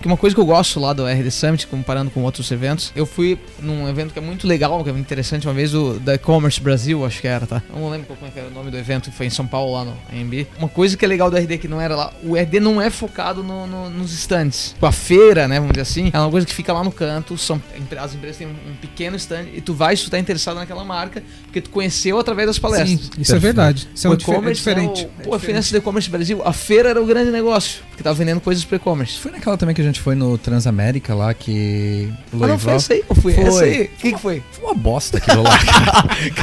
[0.07, 3.05] Porque uma coisa que eu gosto lá do RD Summit, comparando com outros eventos, eu
[3.05, 6.15] fui num evento que é muito legal, que é muito interessante, uma vez o da
[6.15, 7.61] E-Commerce Brasil, acho que era, tá?
[7.75, 9.73] Eu não lembro qual que era o nome do evento, que foi em São Paulo,
[9.73, 10.47] lá no AMB.
[10.59, 12.89] Uma coisa que é legal do RD que não era lá, o RD não é
[12.89, 14.71] focado no- no- nos stands.
[14.75, 17.37] Tipo, a feira, né, vamos dizer assim, é uma coisa que fica lá no canto,
[17.37, 17.61] são,
[17.99, 20.85] as empresas têm um, um pequeno stand, e tu vai, se tu tá interessado naquela
[20.85, 22.91] marca, porque tu conheceu através das palestras.
[22.91, 23.89] Sim, isso é verdade.
[23.93, 25.03] Isso é, um é e-commerce diferente.
[25.03, 28.05] é o- pô, a finança do e-commerce Brasil, a feira era o grande negócio, porque
[28.05, 29.19] tava vendendo coisas pro e-commerce.
[29.19, 32.73] Foi naquela também que a gente foi no Transamérica lá que o Ah, não foi
[32.75, 33.05] essa aí?
[33.09, 33.45] Ou foi, Foi.
[33.45, 33.83] essa aí?
[33.83, 34.43] O que, que foi?
[34.53, 35.59] Foi uma bosta aquilo lá.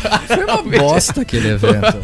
[0.01, 0.19] cara.
[0.33, 2.01] Foi uma bosta aquele evento.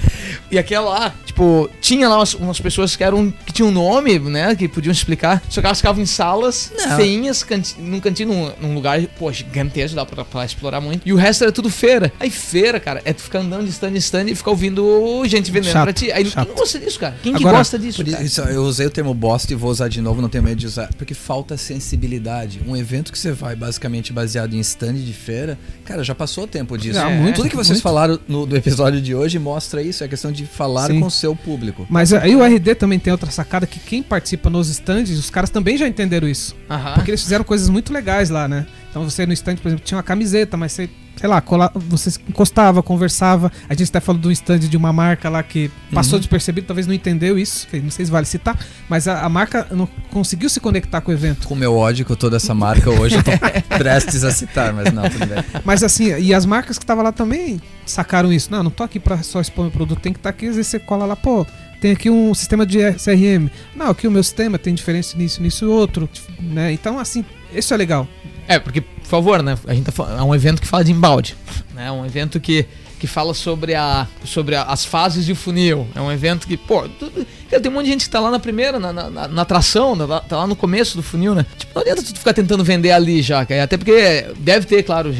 [0.51, 4.55] E aquela lá, tipo, tinha lá umas, umas pessoas que eram que tinham nome, né?
[4.55, 5.41] Que podiam explicar.
[5.49, 6.95] Só que elas ficavam em salas Não.
[6.97, 11.07] feinhas, canti num cantinho, num, num lugar, pô, gigantesco, dá pra, pra explorar muito.
[11.07, 12.11] E o resto era tudo feira.
[12.19, 15.51] Aí feira, cara, é tu ficar andando de stand em stand e ficar ouvindo gente
[15.51, 16.11] vendendo Chato, pra ti.
[16.11, 16.47] Aí chato.
[16.47, 17.15] quem gosta disso, cara?
[17.21, 18.23] Quem que Agora, gosta disso, Por cara?
[18.23, 20.65] isso, eu usei o termo bosta e vou usar de novo, não tenho medo de
[20.67, 20.89] usar.
[20.97, 22.59] Porque falta sensibilidade.
[22.67, 26.47] Um evento que você vai basicamente baseado em stand de feira, cara, já passou o
[26.47, 26.95] tempo disso.
[26.95, 27.83] Já, muito, Tudo que vocês muito.
[27.83, 30.99] falaram no do episódio de hoje mostra isso, é a questão de falar Sim.
[30.99, 31.85] com o seu público.
[31.87, 35.51] Mas aí o RD também tem outra sacada que quem participa nos stands, os caras
[35.51, 36.55] também já entenderam isso.
[36.67, 36.95] Aham.
[36.95, 38.65] Porque eles fizeram coisas muito legais lá, né?
[38.89, 40.89] Então você no stand, por exemplo, tinha uma camiseta, mas você
[41.19, 43.51] sei lá, cola, você encostava, conversava.
[43.67, 46.19] A gente até falou do stand de uma marca lá que passou Uhum.
[46.21, 48.57] despercebido, talvez não entendeu isso, não sei se vale citar,
[48.87, 51.45] mas a, a marca não conseguiu se conectar com o evento.
[51.45, 53.31] Com o meu ódio com toda essa marca hoje, eu tô
[53.77, 55.43] prestes a citar, mas não, tudo bem.
[55.65, 58.49] Mas assim, e as marcas que estavam lá também sacaram isso.
[58.49, 60.71] Não, não tô aqui pra só expor meu produto, tem que estar aqui, às vezes
[60.71, 61.45] você cola lá, pô.
[61.81, 63.49] Tem aqui um sistema de CRM.
[63.75, 66.09] Não, aqui o meu sistema tem diferença nisso, nisso e outro.
[66.39, 66.73] Né?
[66.73, 68.05] Então, assim, isso é legal.
[68.49, 69.57] É, porque, por favor, né?
[69.67, 71.35] A gente tá é um evento que fala de embalde.
[71.73, 71.87] Né?
[71.87, 72.63] É um evento que,
[72.99, 75.87] que fala sobre, a, sobre a- as fases de funil.
[75.95, 77.11] É um evento que, pô, tu-
[77.49, 79.95] cara, tem um monte de gente que tá lá na primeira, na, na, na- atração,
[79.95, 81.43] na- tá lá no começo do funil, né?
[81.57, 83.63] Tipo, não adianta tu ficar tentando vender ali já, cara.
[83.63, 85.11] Até porque deve ter, claro,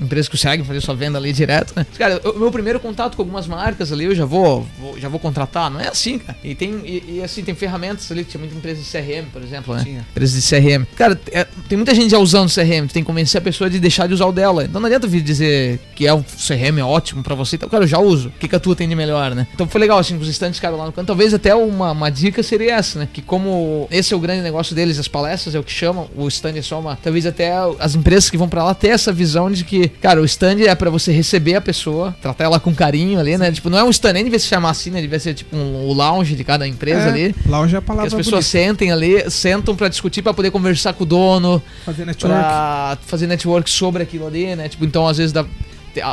[0.00, 1.86] empresas que conseguem fazer sua venda ali direto, né?
[1.98, 5.18] Cara, o meu primeiro contato com algumas marcas ali, eu já vou, vou- já vou
[5.20, 5.70] contratar.
[5.70, 6.38] Não é assim, cara.
[6.44, 9.42] E tem, e, e, assim, tem ferramentas ali que tinha muita empresa de CRM, por
[9.42, 9.82] exemplo, né?
[9.84, 10.06] Tinha.
[10.10, 10.84] Empresas de CRM.
[10.96, 13.78] Cara, é- tem muita gente já usando CRM, tu tem que convencer a pessoa de
[13.78, 14.64] deixar de usar o dela.
[14.64, 17.56] Então não adianta vir dizer que é um CRM é ótimo pra você.
[17.56, 18.28] Então, cara, eu já uso.
[18.28, 19.46] O que, que a tua tem de melhor, né?
[19.54, 21.06] Então foi legal, assim, com os estantes, cara, lá no canto.
[21.06, 23.08] Talvez até uma, uma dica seria essa, né?
[23.12, 26.26] Que como esse é o grande negócio deles, as palestras é o que chamam, o
[26.28, 26.96] stand é só uma.
[26.96, 30.24] Talvez até as empresas que vão pra lá ter essa visão de que, cara, o
[30.24, 33.50] stand é pra você receber a pessoa, tratar ela com carinho ali, né?
[33.52, 35.00] Tipo, não é um stand, nem devia se chamar assim, né?
[35.00, 37.34] Devia ser tipo um, o lounge de cada empresa É, ali.
[37.46, 38.68] Lounge é a Que palavra as pessoas bonita.
[38.68, 42.36] sentem ali, sentam pra discutir, pra poder conversar com o dono, fazer network.
[42.36, 44.68] pra fazer network sobre aquilo ali, né?
[44.68, 45.44] Tipo, então às vezes dá.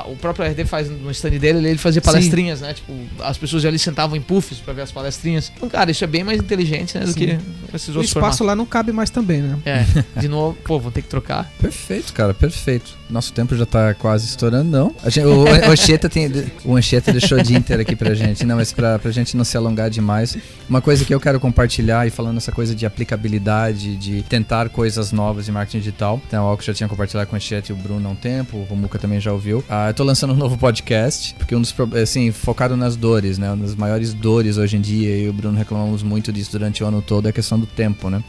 [0.08, 2.06] O próprio RD faz no stand dele, ele fazia Sim.
[2.10, 2.74] palestrinhas, né?
[2.74, 5.52] Tipo, as pessoas ali sentavam em puffs pra ver as palestrinhas.
[5.58, 7.04] Então, cara, isso é bem mais inteligente, né?
[7.04, 7.20] Do Sim.
[7.20, 7.38] que
[7.76, 9.58] esses O outros espaço lá não cabe mais também, né?
[9.62, 10.06] formatos.
[10.16, 11.52] É, de novo, pô, vou ter que trocar.
[11.60, 12.98] Perfeito, cara, perfeito.
[13.10, 14.96] Nosso tempo já tá quase estourando, não.
[15.04, 16.32] A gente- o, o Anchieta tem.
[16.66, 18.44] O Anchieta deixou de Inter aqui pra gente.
[18.46, 20.36] Não, mas pra, pra gente não se alongar demais.
[20.68, 25.12] Uma coisa que eu quero compartilhar e falando essa coisa de aplicabilidade, de tentar coisas
[25.12, 26.20] novas de marketing digital.
[26.28, 28.58] Então, algo que já tinha compartilhado com o Anchieta e o Bruno há um tempo,
[28.58, 29.64] o Romuca também já ouviu.
[29.70, 33.48] Ah, eu tô lançando um novo podcast, porque um dos assim, focado nas dores, né?
[33.52, 36.88] Uma das maiores dores hoje em dia, e o Bruno reclamamos muito disso durante o
[36.88, 38.24] ano todo, é a questão do tempo, né?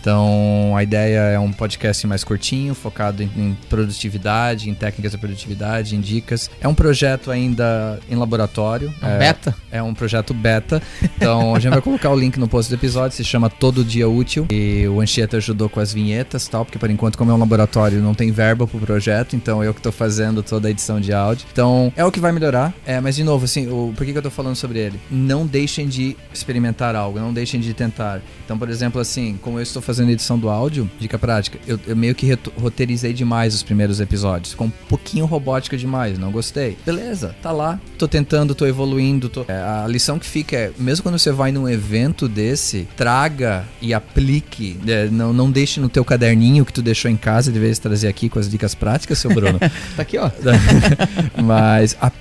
[0.00, 5.18] Então, a ideia é um podcast mais curtinho, focado em, em produtividade, em técnicas de
[5.18, 6.50] produtividade, em dicas.
[6.60, 8.92] É um projeto ainda em laboratório.
[9.02, 9.54] É um beta.
[9.70, 10.82] É um projeto beta.
[11.16, 13.16] Então, a gente vai colocar o link no post do episódio.
[13.16, 14.46] Se chama Todo Dia Útil.
[14.50, 17.38] E o Anchieta ajudou com as vinhetas e tal, porque por enquanto, como é um
[17.38, 19.36] laboratório, não tem verba pro projeto.
[19.36, 21.46] Então, eu que tô fazendo toda a edição de áudio.
[21.52, 22.72] Então, é o que vai melhorar.
[22.86, 25.00] É, mas, de novo, assim, o, por que, que eu tô falando sobre ele?
[25.10, 28.20] Não deixem de experimentar algo, não deixem de tentar.
[28.44, 31.96] Então, por exemplo, assim, como eu estou fazendo edição do áudio, dica prática, eu, eu
[31.96, 32.26] meio que
[32.56, 34.52] roteirizei demais os primeiros episódios.
[34.52, 36.76] Ficou um pouquinho robótica demais, não gostei.
[36.84, 37.80] Beleza, tá lá.
[37.98, 39.28] Tô tentando, tô evoluindo.
[39.28, 39.44] Tô...
[39.48, 39.52] É,
[39.84, 44.78] a lição que fica é, mesmo quando você vai num evento desse, traga e aplique.
[44.86, 48.08] É, não, não deixe no teu caderninho que tu deixou em casa, de vez trazer
[48.08, 49.58] aqui com as dicas práticas, seu Bruno.
[49.96, 50.30] Tá aqui, ó.
[51.42, 52.16] Mas a- fa-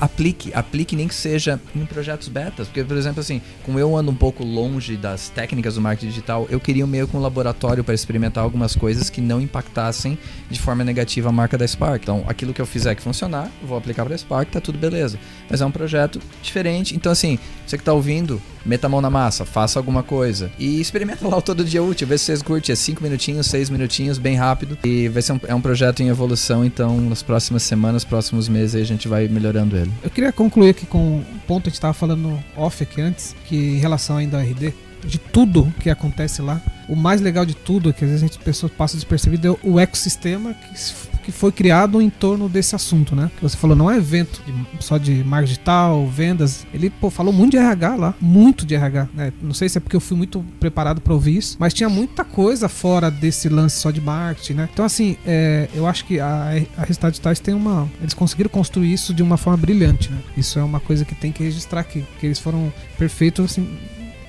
[0.00, 2.68] aplique, aplique nem que seja em projetos betas.
[2.68, 6.46] Porque, por exemplo, assim, como eu ando um pouco longe das técnicas do marketing digital,
[6.50, 10.18] eu queria meio que um laboratório para experimentar algumas coisas que não impactassem
[10.50, 12.02] de forma negativa a marca da Spark.
[12.02, 15.18] Então, aquilo que eu fizer que funcionar, vou aplicar para a Spark, tá tudo beleza.
[15.48, 16.94] Mas é um projeto diferente.
[16.94, 20.50] Então, assim, você que tá ouvindo, meta a mão na massa, faça alguma coisa.
[20.58, 22.72] E experimenta lá o todo dia útil, vê se vocês curtem.
[22.72, 24.78] É 5 minutinhos, 6 minutinhos, bem rápido.
[24.84, 28.74] E vai ser um, é um projeto em evolução, então nas próximas semanas, próximos meses
[28.74, 29.90] aí a gente vai melhorando ele.
[30.02, 33.34] Eu queria concluir aqui com um ponto que a gente estava falando off aqui antes,
[33.46, 34.72] que em relação ainda ao RD,
[35.04, 38.26] de tudo que acontece lá, o mais legal de tudo, é que às vezes a
[38.26, 40.78] gente pessoas passa despercebido, é o ecossistema que,
[41.22, 43.30] que foi criado em torno desse assunto, né?
[43.40, 46.66] Você falou, não é evento de- só de marketing digital, vendas.
[46.72, 49.08] Ele pô, falou muito de RH lá, muito de RH.
[49.14, 49.32] né?
[49.42, 52.24] Não sei se é porque eu fui muito preparado para ouvir isso, mas tinha muita
[52.24, 54.68] coisa fora desse lance só de marketing, né?
[54.72, 57.88] Então, assim, é, eu acho que a, a Digitais tem uma.
[58.00, 60.18] Eles conseguiram construir isso de uma forma brilhante, né?
[60.36, 63.68] Isso é uma coisa que tem que registrar aqui, que eles foram perfeitos, assim.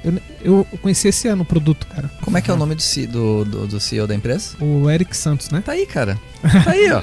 [0.04, 2.12] Eu, eu conheci esse ano o produto, cara.
[2.22, 4.56] Como é que é o nome do, C- do, do, do CEO da empresa?
[4.60, 5.62] O Eric Santos, né?
[5.66, 6.20] Tá aí, cara.
[6.66, 7.02] Tá aí, ó.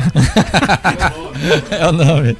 [1.74, 2.36] é o nome.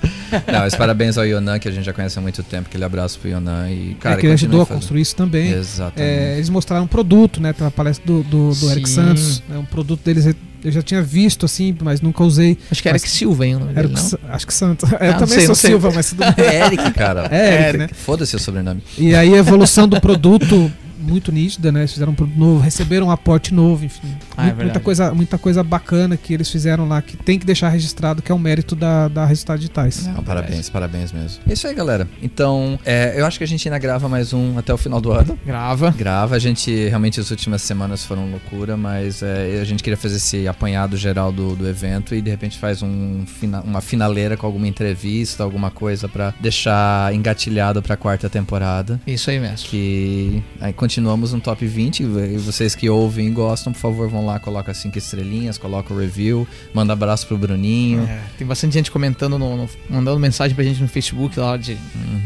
[0.47, 2.69] Não, mas parabéns ao Yonan, que a gente já conhece há muito tempo.
[2.69, 3.71] Aquele abraço pro Yonan.
[3.71, 4.81] E, cara, é que ele ajudou a fazendo.
[4.81, 5.51] construir isso também.
[5.51, 6.03] Exatamente.
[6.03, 7.53] É, eles mostraram um produto, né?
[7.55, 8.89] Tem uma palestra do, do, do Eric.
[8.89, 9.43] Santos.
[9.51, 10.27] É um produto deles,
[10.65, 12.57] eu já tinha visto, assim, mas nunca usei.
[12.71, 13.59] Acho que era Mas- que Silva, hein?
[13.75, 14.91] Era dele, acho que Santos.
[14.91, 15.55] eu não também sei, sou.
[15.55, 16.45] Silva, mas tudo bem.
[16.47, 17.29] É Eric, cara.
[17.31, 17.89] É, Eric, né?
[17.93, 18.83] Foda-se o sobrenome.
[18.99, 20.71] E aí a evolução do produto
[21.01, 21.81] muito nítida, né?
[21.81, 24.09] Eles fizeram um produto novo, receberam um aporte novo, enfim.
[24.37, 27.47] Ah, é Mu- muita, coisa, muita coisa bacana que eles fizeram lá, que tem que
[27.47, 30.07] deixar registrado, que é o mérito da, da Resultados Digitais.
[30.07, 31.41] Não, parabéns, parabéns mesmo.
[31.49, 32.09] É isso aí, galera.
[32.23, 35.13] Então, é, eu acho que a gente ainda grava mais um até o final do
[35.13, 35.39] ano.
[35.45, 35.91] Grava.
[35.91, 40.17] Grava, a gente realmente as últimas semanas foram loucura, mas é, a gente queria fazer
[40.17, 43.25] esse apanhado geral do, do evento e de repente faz um,
[43.65, 49.01] uma finaleira com alguma entrevista, alguma coisa pra deixar engatilhado pra quarta temporada.
[49.07, 49.69] Isso aí mesmo.
[49.69, 52.03] Que aí continuamos no top 20.
[52.03, 55.97] E vocês que ouvem e gostam, por favor, vão lá, coloca cinco estrelinhas, coloca o
[55.97, 58.03] review, manda abraço pro Bruninho.
[58.03, 61.77] É, tem bastante gente comentando, no, no- mandando mensagem pra gente no Facebook lá, de,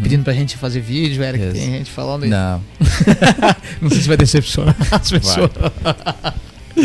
[0.03, 1.45] pedindo pra gente fazer vídeo, Eric.
[1.45, 1.53] Yes.
[1.53, 2.31] Tem gente falando isso.
[2.31, 2.63] Não,
[3.83, 5.51] Não sei se vai decepcionar as pessoas.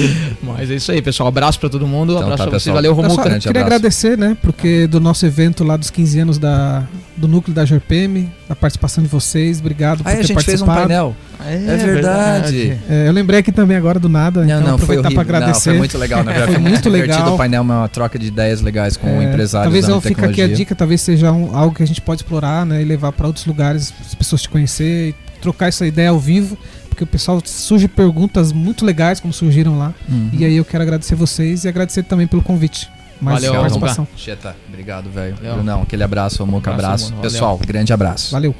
[0.44, 1.30] Mas é isso aí, pessoal.
[1.30, 2.14] Abraço pra todo mundo.
[2.14, 2.74] Então abraço tá, pra vocês.
[2.74, 3.24] Valeu, Romuca.
[3.24, 3.76] grande queria abraço.
[3.78, 4.38] agradecer, né?
[4.42, 6.84] Porque do nosso evento lá dos 15 anos da,
[7.18, 10.62] do núcleo da GPM, da participação de vocês, obrigado por Aí a ter gente fez
[10.62, 10.88] um participado.
[10.88, 11.16] painel.
[11.46, 12.78] É, verdade.
[12.90, 15.12] É, eu lembrei aqui também agora do nada, Não, então não, foi horrível.
[15.14, 15.70] para agradecer.
[15.70, 16.54] Não, foi muito legal, na verdade.
[16.54, 17.34] Foi Foi, muito divertido legal.
[17.34, 20.48] o painel, uma troca de ideias legais com É, empresários Talvez eu fique aqui a
[20.48, 22.82] dica, talvez seja um- algo que a gente pode explorar, né?
[22.82, 26.58] E levar para outros lugares, as pessoas te conhecer, e trocar essa ideia ao vivo,
[27.00, 29.94] porque o pessoal surge perguntas muito legais, como surgiram lá.
[30.10, 30.32] Uhum.
[30.34, 32.90] E aí eu quero agradecer vocês e agradecer também pelo convite.
[33.22, 34.08] Mais Valeu, participação.
[34.18, 35.36] Cheta, obrigado, velho.
[35.36, 37.22] Brunão, aquele abraço, Moca, Abraço, abraço.
[37.22, 38.32] Pessoal, grande abraço.
[38.32, 38.56] Valeu.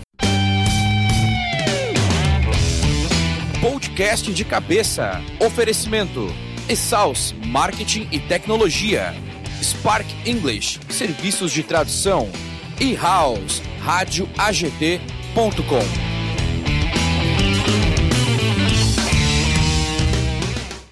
[3.62, 5.22] Podcast de cabeça.
[5.40, 6.28] Oferecimento.
[6.70, 9.14] Exaus Marketing e Tecnologia.
[9.62, 12.30] Spark English, serviços de tradução.
[12.80, 16.09] E House, rádio AGT.com.